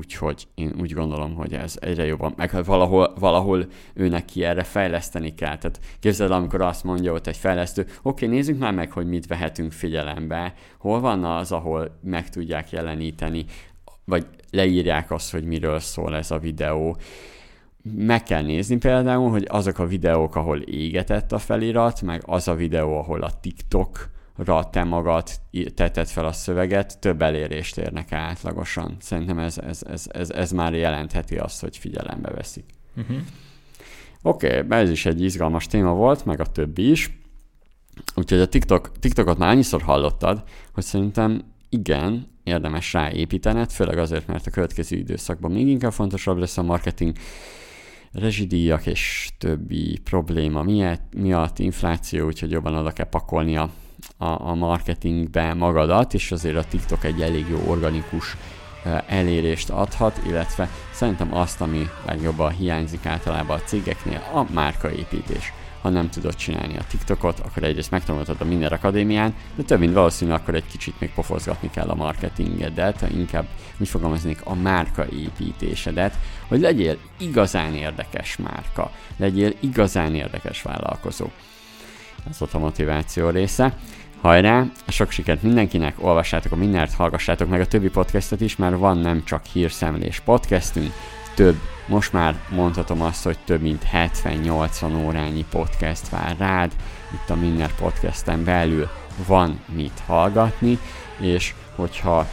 [0.00, 5.34] Úgyhogy én úgy gondolom, hogy ez egyre jobban, meg valahol, valahol ő neki erre fejleszteni
[5.34, 5.58] kell.
[5.58, 9.72] Tehát képzeld, amikor azt mondja ott egy fejlesztő, oké, nézzük már meg, hogy mit vehetünk
[9.72, 13.44] figyelembe, hol van az, ahol meg tudják jeleníteni,
[14.04, 16.96] vagy leírják azt, hogy miről szól ez a videó.
[17.82, 22.54] Meg kell nézni például, hogy azok a videók, ahol égetett a felirat, meg az a
[22.54, 24.10] videó, ahol a TikTok
[24.44, 25.28] ra te magad
[25.74, 28.96] tetted fel a szöveget, több elérést érnek átlagosan.
[29.00, 32.64] Szerintem ez, ez, ez, ez, ez már jelentheti azt, hogy figyelembe veszik.
[32.96, 33.16] Uh-huh.
[34.22, 37.18] Oké, okay, ez is egy izgalmas téma volt, meg a többi is.
[38.14, 44.46] Úgyhogy a TikTok, TikTokot már annyiszor hallottad, hogy szerintem igen, érdemes ráépítened, főleg azért, mert
[44.46, 47.16] a következő időszakban még inkább fontosabb lesz a marketing,
[48.12, 53.70] rezsidíjak és többi probléma miatt, miatt infláció, úgyhogy jobban oda kell pakolni a
[54.16, 58.36] a, a marketingbe magadat, és azért a TikTok egy elég jó organikus
[59.06, 65.52] elérést adhat, illetve szerintem azt, ami legjobban hiányzik általában a cégeknél, a márkaépítés.
[65.82, 69.94] Ha nem tudod csinálni a TikTokot, akkor egyrészt megtanultad a Minden Akadémián, de több mint
[69.94, 73.46] valószínű, akkor egy kicsit még pofozgatni kell a marketingedet, inkább
[73.78, 81.26] úgy fogalmaznék a márkaépítésedet, hogy legyél igazán érdekes márka, legyél igazán érdekes vállalkozó.
[82.30, 83.76] Ez volt a motiváció része.
[84.20, 88.98] Hajrá, sok sikert mindenkinek, olvassátok a mindent, hallgassátok meg a többi podcastot is, mert van
[88.98, 90.92] nem csak hírszemlés podcastünk,
[91.34, 91.56] több,
[91.86, 96.72] most már mondhatom azt, hogy több mint 70-80 órányi podcast vár rád,
[97.12, 98.88] itt a Minner podcasten belül
[99.26, 100.78] van mit hallgatni,
[101.18, 102.26] és hogyha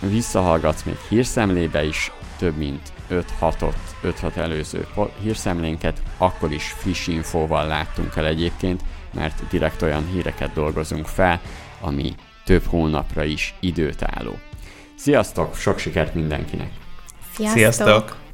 [0.00, 4.86] visszahallgatsz még hírszemlébe is több mint 5-6-ot, 5-6 előző
[5.22, 8.82] hírszemlénket, akkor is friss infóval láttunk el egyébként,
[9.14, 11.40] mert direkt olyan híreket dolgozunk fel,
[11.80, 14.38] ami több hónapra is időtálló.
[14.94, 16.70] Sziasztok, sok sikert mindenkinek!
[17.34, 17.58] Sziasztok!
[17.58, 18.25] Sziasztok.